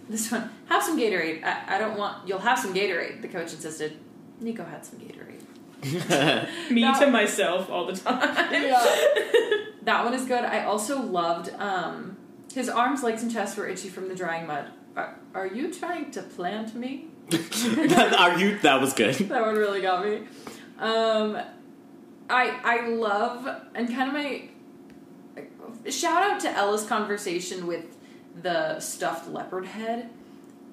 this 0.09 0.29
one, 0.31 0.49
have 0.65 0.83
some 0.83 0.99
Gatorade. 0.99 1.43
I, 1.45 1.75
I 1.75 1.77
don't 1.77 1.97
want. 1.97 2.27
You'll 2.27 2.39
have 2.39 2.59
some 2.59 2.73
Gatorade. 2.73 3.21
The 3.21 3.29
coach 3.29 3.53
insisted. 3.53 3.97
Nico 4.39 4.63
had 4.65 4.85
some 4.85 4.99
Gatorade. 4.99 5.41
Me 6.71 6.81
No. 6.81 6.97
to 6.99 7.07
myself 7.07 7.69
all 7.69 7.85
the 7.85 7.93
time. 7.95 8.19
That 9.83 10.05
one 10.05 10.13
is 10.13 10.25
good. 10.25 10.45
I 10.45 10.63
also 10.63 11.01
loved 11.01 11.49
um, 11.59 12.15
his 12.53 12.69
arms, 12.69 13.03
legs, 13.03 13.21
and 13.21 13.29
chest 13.29 13.57
were 13.57 13.67
itchy 13.67 13.89
from 13.89 14.07
the 14.07 14.15
drying 14.15 14.47
mud. 14.47 14.67
Are, 14.95 15.19
are 15.35 15.45
you 15.47 15.73
trying 15.73 16.09
to 16.11 16.21
plant 16.21 16.73
me? 16.73 17.07
that, 17.29 18.15
are 18.17 18.39
you, 18.39 18.59
that 18.59 18.79
was 18.79 18.93
good. 18.93 19.15
that 19.15 19.41
one 19.41 19.55
really 19.55 19.81
got 19.81 20.05
me. 20.05 20.21
Um, 20.79 21.35
I 22.29 22.57
I 22.63 22.87
love 22.87 23.45
and 23.75 23.89
kind 23.93 24.07
of 24.07 24.13
my 24.13 24.49
shout 25.91 26.23
out 26.31 26.39
to 26.41 26.49
Ella's 26.49 26.85
conversation 26.85 27.67
with 27.67 27.97
the 28.41 28.79
stuffed 28.79 29.27
leopard 29.29 29.65
head. 29.65 30.09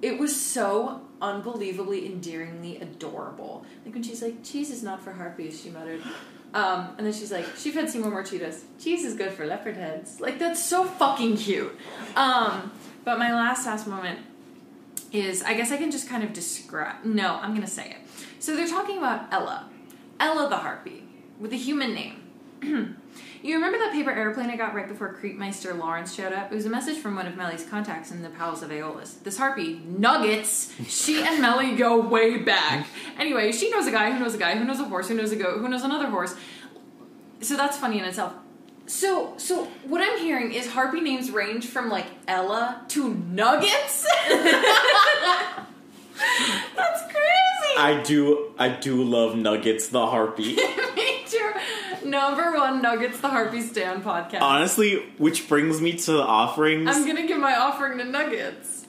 It 0.02 0.18
was 0.18 0.34
so 0.34 1.02
unbelievably 1.20 2.06
endearingly 2.06 2.78
adorable. 2.78 3.64
Like 3.84 3.94
when 3.94 4.02
she's 4.02 4.22
like, 4.22 4.42
"Cheese 4.42 4.70
is 4.70 4.82
not 4.82 5.02
for 5.02 5.12
harpies," 5.12 5.60
she 5.60 5.70
muttered. 5.70 6.02
Um, 6.52 6.94
and 6.96 7.06
then 7.06 7.12
she's 7.12 7.30
like, 7.30 7.46
"She 7.56 7.70
fed 7.70 7.90
Seymour 7.90 8.10
more 8.10 8.22
Cheetos. 8.22 8.62
Cheese 8.80 9.04
is 9.04 9.14
good 9.14 9.32
for 9.32 9.46
leopard 9.46 9.76
heads." 9.76 10.20
Like 10.20 10.38
that's 10.38 10.62
so 10.62 10.84
fucking 10.84 11.36
cute. 11.36 11.76
Um, 12.16 12.72
but 13.04 13.18
my 13.18 13.32
last 13.32 13.66
last 13.66 13.86
moment 13.86 14.20
is 15.12 15.42
I 15.42 15.54
guess 15.54 15.70
I 15.72 15.76
can 15.76 15.90
just 15.90 16.08
kind 16.08 16.24
of 16.24 16.32
describe. 16.32 17.04
No, 17.04 17.36
I'm 17.36 17.54
gonna 17.54 17.66
say 17.66 17.90
it. 17.90 17.98
So 18.38 18.56
they're 18.56 18.68
talking 18.68 18.98
about 18.98 19.32
Ella, 19.32 19.68
Ella 20.18 20.48
the 20.48 20.56
harpy 20.56 21.04
with 21.38 21.52
a 21.52 21.56
human 21.56 21.94
name. 21.94 22.96
you 23.42 23.54
remember 23.54 23.78
that 23.78 23.92
paper 23.92 24.10
airplane 24.10 24.50
I 24.50 24.56
got 24.56 24.74
right 24.74 24.88
before 24.88 25.14
Creepmeister 25.14 25.78
Lawrence 25.78 26.14
showed 26.14 26.32
up? 26.32 26.52
It 26.52 26.54
was 26.54 26.66
a 26.66 26.70
message 26.70 26.98
from 26.98 27.16
one 27.16 27.26
of 27.26 27.36
Mellie's 27.36 27.64
contacts 27.64 28.10
in 28.10 28.22
the 28.22 28.28
Palace 28.28 28.62
of 28.62 28.70
Aeolus. 28.70 29.14
This 29.22 29.38
harpy, 29.38 29.80
Nuggets, 29.86 30.74
she 30.86 31.22
and 31.22 31.40
Melly 31.42 31.74
go 31.76 32.00
way 32.00 32.38
back. 32.38 32.86
Anyway, 33.18 33.52
she 33.52 33.70
knows 33.70 33.86
a 33.86 33.90
guy 33.90 34.12
who 34.12 34.18
knows 34.18 34.34
a 34.34 34.38
guy 34.38 34.56
who 34.56 34.64
knows 34.64 34.80
a 34.80 34.84
horse 34.84 35.08
who 35.08 35.14
knows 35.14 35.32
a 35.32 35.36
goat 35.36 35.58
who 35.60 35.68
knows 35.68 35.82
another 35.82 36.08
horse. 36.08 36.34
So 37.40 37.56
that's 37.56 37.78
funny 37.78 37.98
in 37.98 38.04
itself. 38.04 38.34
So, 38.90 39.34
so 39.36 39.66
what 39.84 40.02
I'm 40.02 40.18
hearing 40.18 40.52
is 40.52 40.66
harpy 40.68 41.00
names 41.00 41.30
range 41.30 41.66
from 41.66 41.88
like 41.88 42.06
Ella 42.26 42.84
to 42.88 43.14
Nuggets. 43.14 44.04
That's 46.76 47.02
crazy. 47.04 47.76
I 47.78 48.02
do, 48.04 48.52
I 48.58 48.68
do 48.68 49.02
love 49.04 49.36
Nuggets 49.36 49.88
the 49.88 50.04
Harpy. 50.06 50.58
Me 52.02 52.04
too. 52.04 52.10
Number 52.10 52.52
one 52.56 52.82
Nuggets 52.82 53.20
the 53.20 53.28
Harpy 53.28 53.60
Stand 53.62 54.02
podcast. 54.04 54.40
Honestly, 54.42 54.96
which 55.18 55.48
brings 55.48 55.80
me 55.80 55.92
to 55.96 56.12
the 56.12 56.22
offerings. 56.22 56.88
I'm 56.94 57.06
gonna 57.06 57.26
give 57.26 57.38
my 57.38 57.56
offering 57.56 57.98
to 57.98 58.04
Nuggets. 58.04 58.86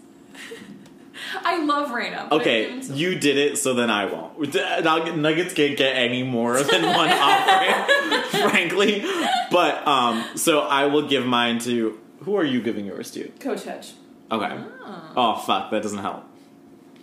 I 1.44 1.64
love 1.64 1.92
Reyna. 1.92 2.28
Okay, 2.32 2.80
given 2.80 2.96
you 2.98 3.16
did 3.18 3.38
it, 3.38 3.58
so 3.58 3.74
then 3.74 3.90
I 3.90 4.06
won't. 4.06 4.40
Nug- 4.40 5.18
Nuggets 5.18 5.54
can't 5.54 5.78
get 5.78 5.96
any 5.96 6.24
more 6.24 6.62
than 6.62 6.82
one 6.84 7.10
offering, 7.10 8.24
frankly. 8.50 9.06
But 9.52 9.88
um, 9.88 10.26
so 10.36 10.62
I 10.62 10.86
will 10.88 11.08
give 11.08 11.26
mine 11.26 11.60
to. 11.60 11.98
Who 12.24 12.36
are 12.36 12.44
you 12.44 12.62
giving 12.62 12.86
yours 12.86 13.12
to? 13.12 13.28
Coach 13.40 13.64
Hedge. 13.66 13.94
Okay. 14.32 14.58
Oh. 14.84 15.14
Oh 15.16 15.36
fuck, 15.40 15.72
that 15.72 15.82
doesn't 15.84 16.00
help. 16.00 16.24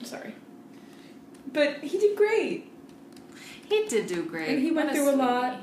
Sorry. 0.03 0.35
But 1.53 1.79
he 1.79 1.99
did 1.99 2.17
great. 2.17 2.71
He 3.69 3.87
did 3.87 4.07
do 4.07 4.25
great. 4.25 4.49
And 4.49 4.59
he 4.61 4.71
went 4.71 4.89
What 4.89 4.97
through 4.97 5.09
a 5.09 5.13
sweetie. 5.13 5.23
lot. 5.27 5.61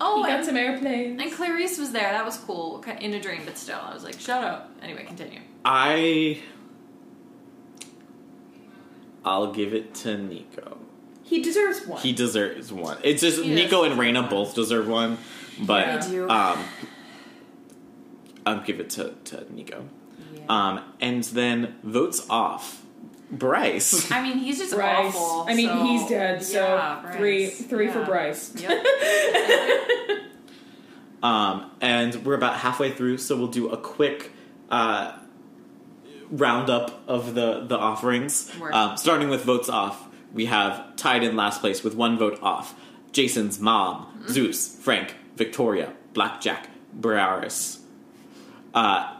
Oh, 0.00 0.22
he 0.22 0.28
got 0.28 0.38
and, 0.38 0.46
some 0.46 0.56
airplanes. 0.56 1.20
and 1.22 1.32
Clarisse 1.32 1.78
was 1.78 1.92
there. 1.92 2.10
That 2.12 2.24
was 2.24 2.36
cool. 2.36 2.84
In 3.00 3.14
a 3.14 3.20
dream, 3.20 3.42
but 3.44 3.56
still, 3.56 3.78
I 3.82 3.94
was 3.94 4.04
like, 4.04 4.20
shut 4.20 4.44
up. 4.44 4.70
Anyway, 4.82 5.04
continue. 5.04 5.40
I. 5.64 6.40
I'll 9.24 9.52
give 9.52 9.74
it 9.74 9.94
to 9.96 10.16
Nico. 10.18 10.78
He 11.24 11.42
deserves 11.42 11.84
one. 11.86 12.00
He 12.00 12.12
deserves 12.12 12.72
one. 12.72 12.98
It's 13.02 13.20
just 13.22 13.42
He 13.42 13.52
Nico 13.52 13.82
and 13.82 13.92
deserve 13.92 13.98
Reyna 13.98 14.20
one. 14.22 14.30
both 14.30 14.54
deserve 14.54 14.86
one, 14.86 15.18
but 15.60 16.08
Yeah. 16.08 16.26
Um, 16.26 16.64
I'll 18.44 18.60
give 18.62 18.78
it 18.78 18.90
to 18.90 19.14
to 19.24 19.52
Nico. 19.52 19.88
Yeah. 20.34 20.42
Um, 20.48 20.80
and 21.00 21.24
then 21.24 21.74
votes 21.82 22.24
off. 22.30 22.82
Bryce. 23.30 24.10
I 24.12 24.22
mean, 24.22 24.38
he's 24.38 24.58
just 24.58 24.74
Bryce. 24.74 25.14
awful. 25.14 25.46
I 25.48 25.54
mean, 25.54 25.68
so- 25.68 25.84
he's 25.84 26.08
dead, 26.08 26.42
so 26.44 26.60
yeah, 26.76 27.00
Bryce. 27.02 27.16
three 27.16 27.46
three 27.48 27.88
for 27.88 28.04
Bryce. 28.04 28.52
Yep. 28.56 28.84
Um, 31.22 31.70
and 31.80 32.14
we're 32.26 32.34
about 32.34 32.56
halfway 32.56 32.92
through, 32.92 33.18
so 33.18 33.36
we'll 33.36 33.46
do 33.48 33.70
a 33.70 33.76
quick 33.76 34.32
uh, 34.70 35.18
roundup 36.30 37.02
of 37.08 37.34
the 37.34 37.64
the 37.66 37.76
offerings. 37.76 38.52
Um, 38.72 38.96
starting 38.96 39.28
with 39.28 39.42
votes 39.42 39.68
off, 39.68 40.06
we 40.32 40.44
have 40.46 40.94
tied 40.96 41.24
in 41.24 41.34
last 41.34 41.60
place 41.62 41.82
with 41.82 41.94
one 41.96 42.18
vote 42.18 42.38
off. 42.42 42.74
Jason's 43.12 43.58
mom, 43.58 44.06
Mm-hmm. 44.18 44.32
Zeus, 44.32 44.76
Frank, 44.76 45.16
Victoria, 45.36 45.94
Blackjack, 46.12 46.68
Briares. 46.96 47.80
Uh, 48.74 49.14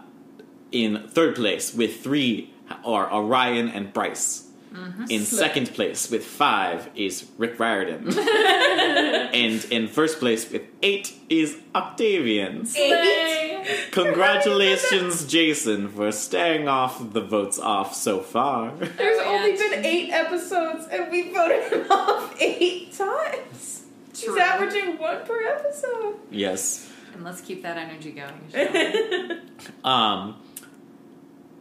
in 0.70 1.08
third 1.08 1.34
place 1.34 1.72
with 1.74 2.02
three 2.02 2.52
are 2.84 3.12
Orion 3.12 3.68
and 3.68 3.92
Bryce. 3.92 4.42
Mm-hmm. 4.72 5.04
In 5.08 5.24
Slip. 5.24 5.40
second 5.40 5.72
place 5.74 6.10
with 6.10 6.22
five 6.24 6.90
is 6.94 7.24
Rick 7.38 7.58
Riordan. 7.58 8.12
and 8.18 9.64
in 9.70 9.88
first 9.88 10.18
place 10.18 10.50
with 10.50 10.62
eight 10.82 11.14
is 11.30 11.56
Octavian. 11.74 12.66
Eight. 12.76 13.88
Congratulations, 13.92 15.24
Jason, 15.26 15.88
for 15.88 16.12
staying 16.12 16.68
off 16.68 17.12
the 17.14 17.22
votes 17.22 17.58
off 17.58 17.94
so 17.94 18.20
far. 18.20 18.72
There's 18.76 19.18
Oh, 19.22 19.36
only 19.36 19.52
been 19.52 19.84
eight 19.84 20.10
episodes, 20.10 20.86
and 20.90 21.10
we 21.10 21.32
voted 21.32 21.72
him 21.72 21.86
off 21.90 22.36
eight 22.40 22.92
times. 22.92 23.84
True. 24.14 24.34
He's 24.34 24.42
averaging 24.42 24.98
one 24.98 25.24
per 25.24 25.42
episode. 25.42 26.16
yes. 26.30 26.90
and 27.14 27.24
let's 27.24 27.40
keep 27.40 27.62
that 27.62 27.78
energy 27.78 28.12
going. 28.12 28.34
shall 28.52 28.72
we? 28.72 29.40
Um, 29.84 30.36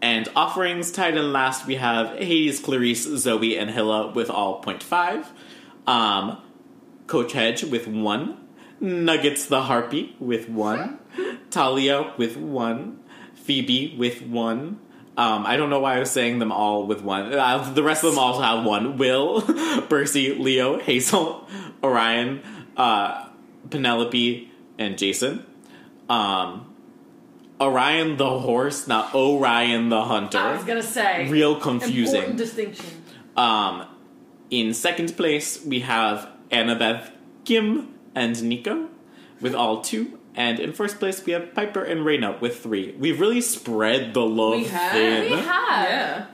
and 0.01 0.27
offerings 0.35 0.91
tied 0.91 1.17
in 1.17 1.33
last, 1.33 1.65
we 1.65 1.75
have 1.75 2.17
Hades, 2.17 2.61
Clarisse, 2.61 3.17
Zoe, 3.17 3.57
and 3.57 3.69
Hylla 3.69 4.11
with 4.13 4.29
all 4.29 4.61
0.5. 4.61 5.25
Um, 5.87 6.41
Coach 7.07 7.33
Hedge 7.33 7.63
with 7.63 7.87
1. 7.87 8.37
Nuggets 8.79 9.45
the 9.45 9.63
Harpy 9.63 10.15
with 10.19 10.49
1. 10.49 10.99
Thalia 11.51 12.13
with 12.17 12.37
1. 12.37 12.99
Phoebe 13.35 13.95
with 13.97 14.21
1. 14.21 14.79
Um, 15.17 15.45
I 15.45 15.55
don't 15.55 15.69
know 15.69 15.79
why 15.79 15.95
I 15.95 15.99
was 15.99 16.11
saying 16.11 16.39
them 16.39 16.51
all 16.51 16.87
with 16.87 17.01
one. 17.01 17.33
Uh, 17.33 17.71
the 17.73 17.83
rest 17.83 18.03
of 18.03 18.11
them 18.11 18.19
also 18.19 18.41
have 18.41 18.65
one. 18.65 18.97
Will, 18.97 19.41
Percy, 19.89 20.33
Leo, 20.33 20.77
Hazel, 20.77 21.47
Orion, 21.81 22.41
uh, 22.75 23.29
Penelope, 23.69 24.51
and 24.77 24.97
Jason. 24.97 25.45
Um, 26.09 26.74
Orion 27.59 28.17
the 28.17 28.39
horse, 28.39 28.87
not 28.87 29.13
Orion 29.15 29.89
the 29.89 30.03
hunter. 30.03 30.37
I 30.37 30.53
was 30.55 30.63
gonna 30.65 30.83
say 30.83 31.29
Real 31.29 31.55
important 31.55 31.83
confusing. 31.83 32.35
distinction. 32.35 32.85
Um, 33.37 33.85
in 34.49 34.73
second 34.73 35.15
place, 35.17 35.63
we 35.65 35.79
have 35.81 36.29
Annabeth, 36.51 37.11
Kim, 37.45 37.93
and 38.13 38.41
Nico 38.43 38.89
with 39.41 39.55
all 39.55 39.81
two. 39.81 40.19
And 40.35 40.59
in 40.59 40.73
first 40.73 40.99
place, 40.99 41.25
we 41.25 41.31
have 41.31 41.53
Piper 41.55 41.81
and 41.83 42.03
Reyna 42.05 42.37
with 42.41 42.61
three. 42.61 42.93
We've 42.99 43.19
really 43.21 43.39
spread 43.41 44.13
the 44.13 44.25
love 44.25 44.57
We 44.59 44.65
have. 44.65 44.91
thin. 44.91 45.31
We 45.31 45.37
have. 45.37 45.89
Yeah. 45.89 46.25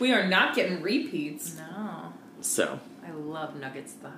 We 0.00 0.12
are 0.12 0.26
not 0.26 0.54
getting 0.54 0.80
repeats. 0.82 1.56
No, 1.56 2.12
So 2.40 2.80
I 3.06 3.10
love 3.12 3.54
nuggets 3.56 3.94
though. 4.02 4.10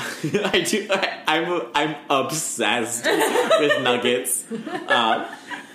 I 0.44 0.60
do. 0.60 0.86
I, 0.90 1.22
I'm 1.26 1.62
I'm 1.74 1.96
obsessed 2.08 3.04
with 3.04 3.82
nuggets. 3.82 4.44
Um, 4.88 5.24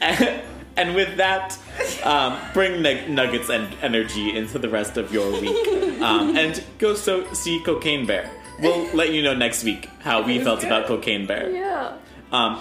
and, 0.02 0.42
and 0.78 0.96
with 0.96 1.16
that, 1.18 1.58
um, 2.04 2.38
bring 2.54 2.82
nug- 2.84 3.08
nuggets 3.08 3.50
and 3.50 3.74
energy 3.82 4.36
into 4.36 4.60
the 4.60 4.68
rest 4.70 4.98
of 4.98 5.14
your 5.14 5.32
week, 5.40 6.02
um, 6.02 6.36
and 6.38 6.62
go 6.80 6.96
so 6.96 7.32
see 7.34 7.62
Cocaine 7.64 8.06
Bear. 8.06 8.30
We'll 8.60 8.88
let 8.94 9.14
you 9.14 9.22
know 9.22 9.34
next 9.34 9.64
week 9.64 9.90
how 10.02 10.22
we 10.22 10.40
felt 10.44 10.64
about 10.66 10.88
Cocaine 10.88 11.26
Bear. 11.26 11.50
Yeah. 11.50 11.94
Um, 12.32 12.60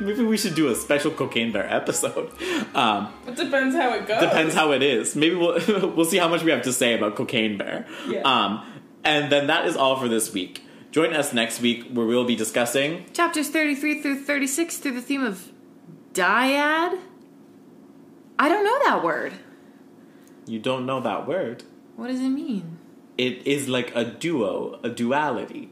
maybe 0.00 0.22
we 0.24 0.36
should 0.36 0.54
do 0.54 0.68
a 0.68 0.74
special 0.74 1.10
Cocaine 1.10 1.52
Bear 1.52 1.70
episode. 1.72 2.30
Um, 2.74 3.12
It 3.26 3.36
depends 3.36 3.74
how 3.76 3.94
it 3.94 4.06
goes. 4.06 4.20
depends 4.20 4.54
how 4.54 4.72
it 4.72 4.82
is. 4.82 5.16
Maybe 5.16 5.34
we'll 5.36 5.58
we'll 5.94 6.04
see 6.06 6.18
how 6.18 6.28
much 6.28 6.42
we 6.42 6.50
have 6.50 6.62
to 6.62 6.72
say 6.72 6.94
about 6.94 7.16
Cocaine 7.16 7.56
Bear. 7.58 7.86
Yeah. 8.08 8.20
Um, 8.22 8.62
And 9.04 9.30
then 9.32 9.46
that 9.46 9.66
is 9.66 9.76
all 9.76 9.96
for 9.96 10.08
this 10.08 10.32
week. 10.32 10.64
Join 10.90 11.14
us 11.14 11.32
next 11.32 11.60
week 11.60 11.88
where 11.92 12.04
we'll 12.06 12.24
be 12.24 12.34
discussing 12.36 13.04
Chapters 13.12 13.48
33 13.48 14.02
through 14.02 14.24
36 14.24 14.76
through 14.78 14.94
the 14.94 15.02
theme 15.02 15.22
of 15.22 15.50
dyad. 16.12 16.98
I 18.38 18.48
don't 18.48 18.64
know 18.64 18.78
that 18.84 19.02
word. 19.04 19.32
You 20.46 20.58
don't 20.58 20.84
know 20.86 21.00
that 21.00 21.26
word. 21.28 21.62
What 21.96 22.08
does 22.08 22.20
it 22.20 22.28
mean? 22.30 22.78
It 23.18 23.46
is 23.46 23.68
like 23.68 23.94
a 23.94 24.04
duo, 24.04 24.80
a 24.82 24.88
duality. 24.88 25.70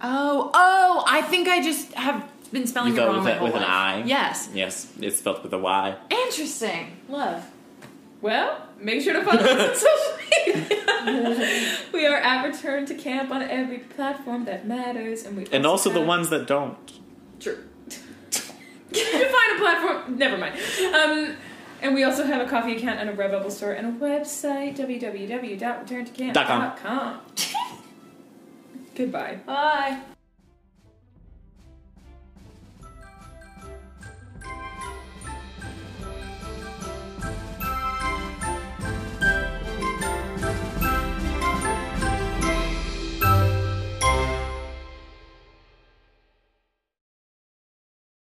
Oh, 0.00 0.50
oh, 0.52 1.04
I 1.08 1.22
think 1.22 1.48
I 1.48 1.62
just 1.62 1.92
have 1.94 2.28
been 2.52 2.66
spelling 2.66 2.94
You 2.94 3.00
it 3.02 3.06
wrong 3.06 3.16
with 3.16 3.24
my 3.24 3.30
a- 3.30 3.34
whole 3.38 3.46
with 3.46 3.54
an 3.56 3.62
life. 3.62 3.70
I? 3.70 4.02
Yes. 4.06 4.48
Yes, 4.52 4.92
it's 5.00 5.18
spelled 5.18 5.42
with 5.42 5.52
a 5.52 5.58
Y. 5.58 5.96
Interesting. 6.10 6.96
Love. 7.08 7.44
Well, 8.22 8.68
make 8.78 9.02
sure 9.02 9.12
to 9.14 9.24
follow 9.24 9.42
us 9.42 9.68
on 9.68 9.74
social 9.90 10.16
media. 10.46 10.78
we 11.92 12.06
are 12.06 12.16
at 12.16 12.44
Return 12.46 12.86
to 12.86 12.94
Camp 12.94 13.32
on 13.32 13.42
every 13.42 13.78
platform 13.78 14.44
that 14.44 14.64
matters, 14.66 15.24
and 15.24 15.36
we 15.36 15.46
And 15.52 15.66
also 15.66 15.90
the 15.90 16.00
ones 16.00 16.30
that 16.30 16.46
don't. 16.46 16.78
True. 17.40 17.58
you 17.88 17.96
can 18.92 19.32
find 19.32 19.56
a 19.56 19.58
platform. 19.58 20.16
Never 20.16 20.38
mind. 20.38 20.54
Um, 20.94 21.34
and 21.82 21.94
we 21.94 22.04
also 22.04 22.24
have 22.24 22.40
a 22.40 22.46
Ko-fi 22.48 22.76
account 22.76 23.00
and 23.00 23.10
a 23.10 23.12
Redbubble 23.12 23.50
store 23.50 23.72
and 23.72 23.88
a 23.88 23.92
website 23.98 24.76
www.returntocamp.com. 24.76 27.20
Goodbye. 28.94 29.40
Bye. 29.44 29.98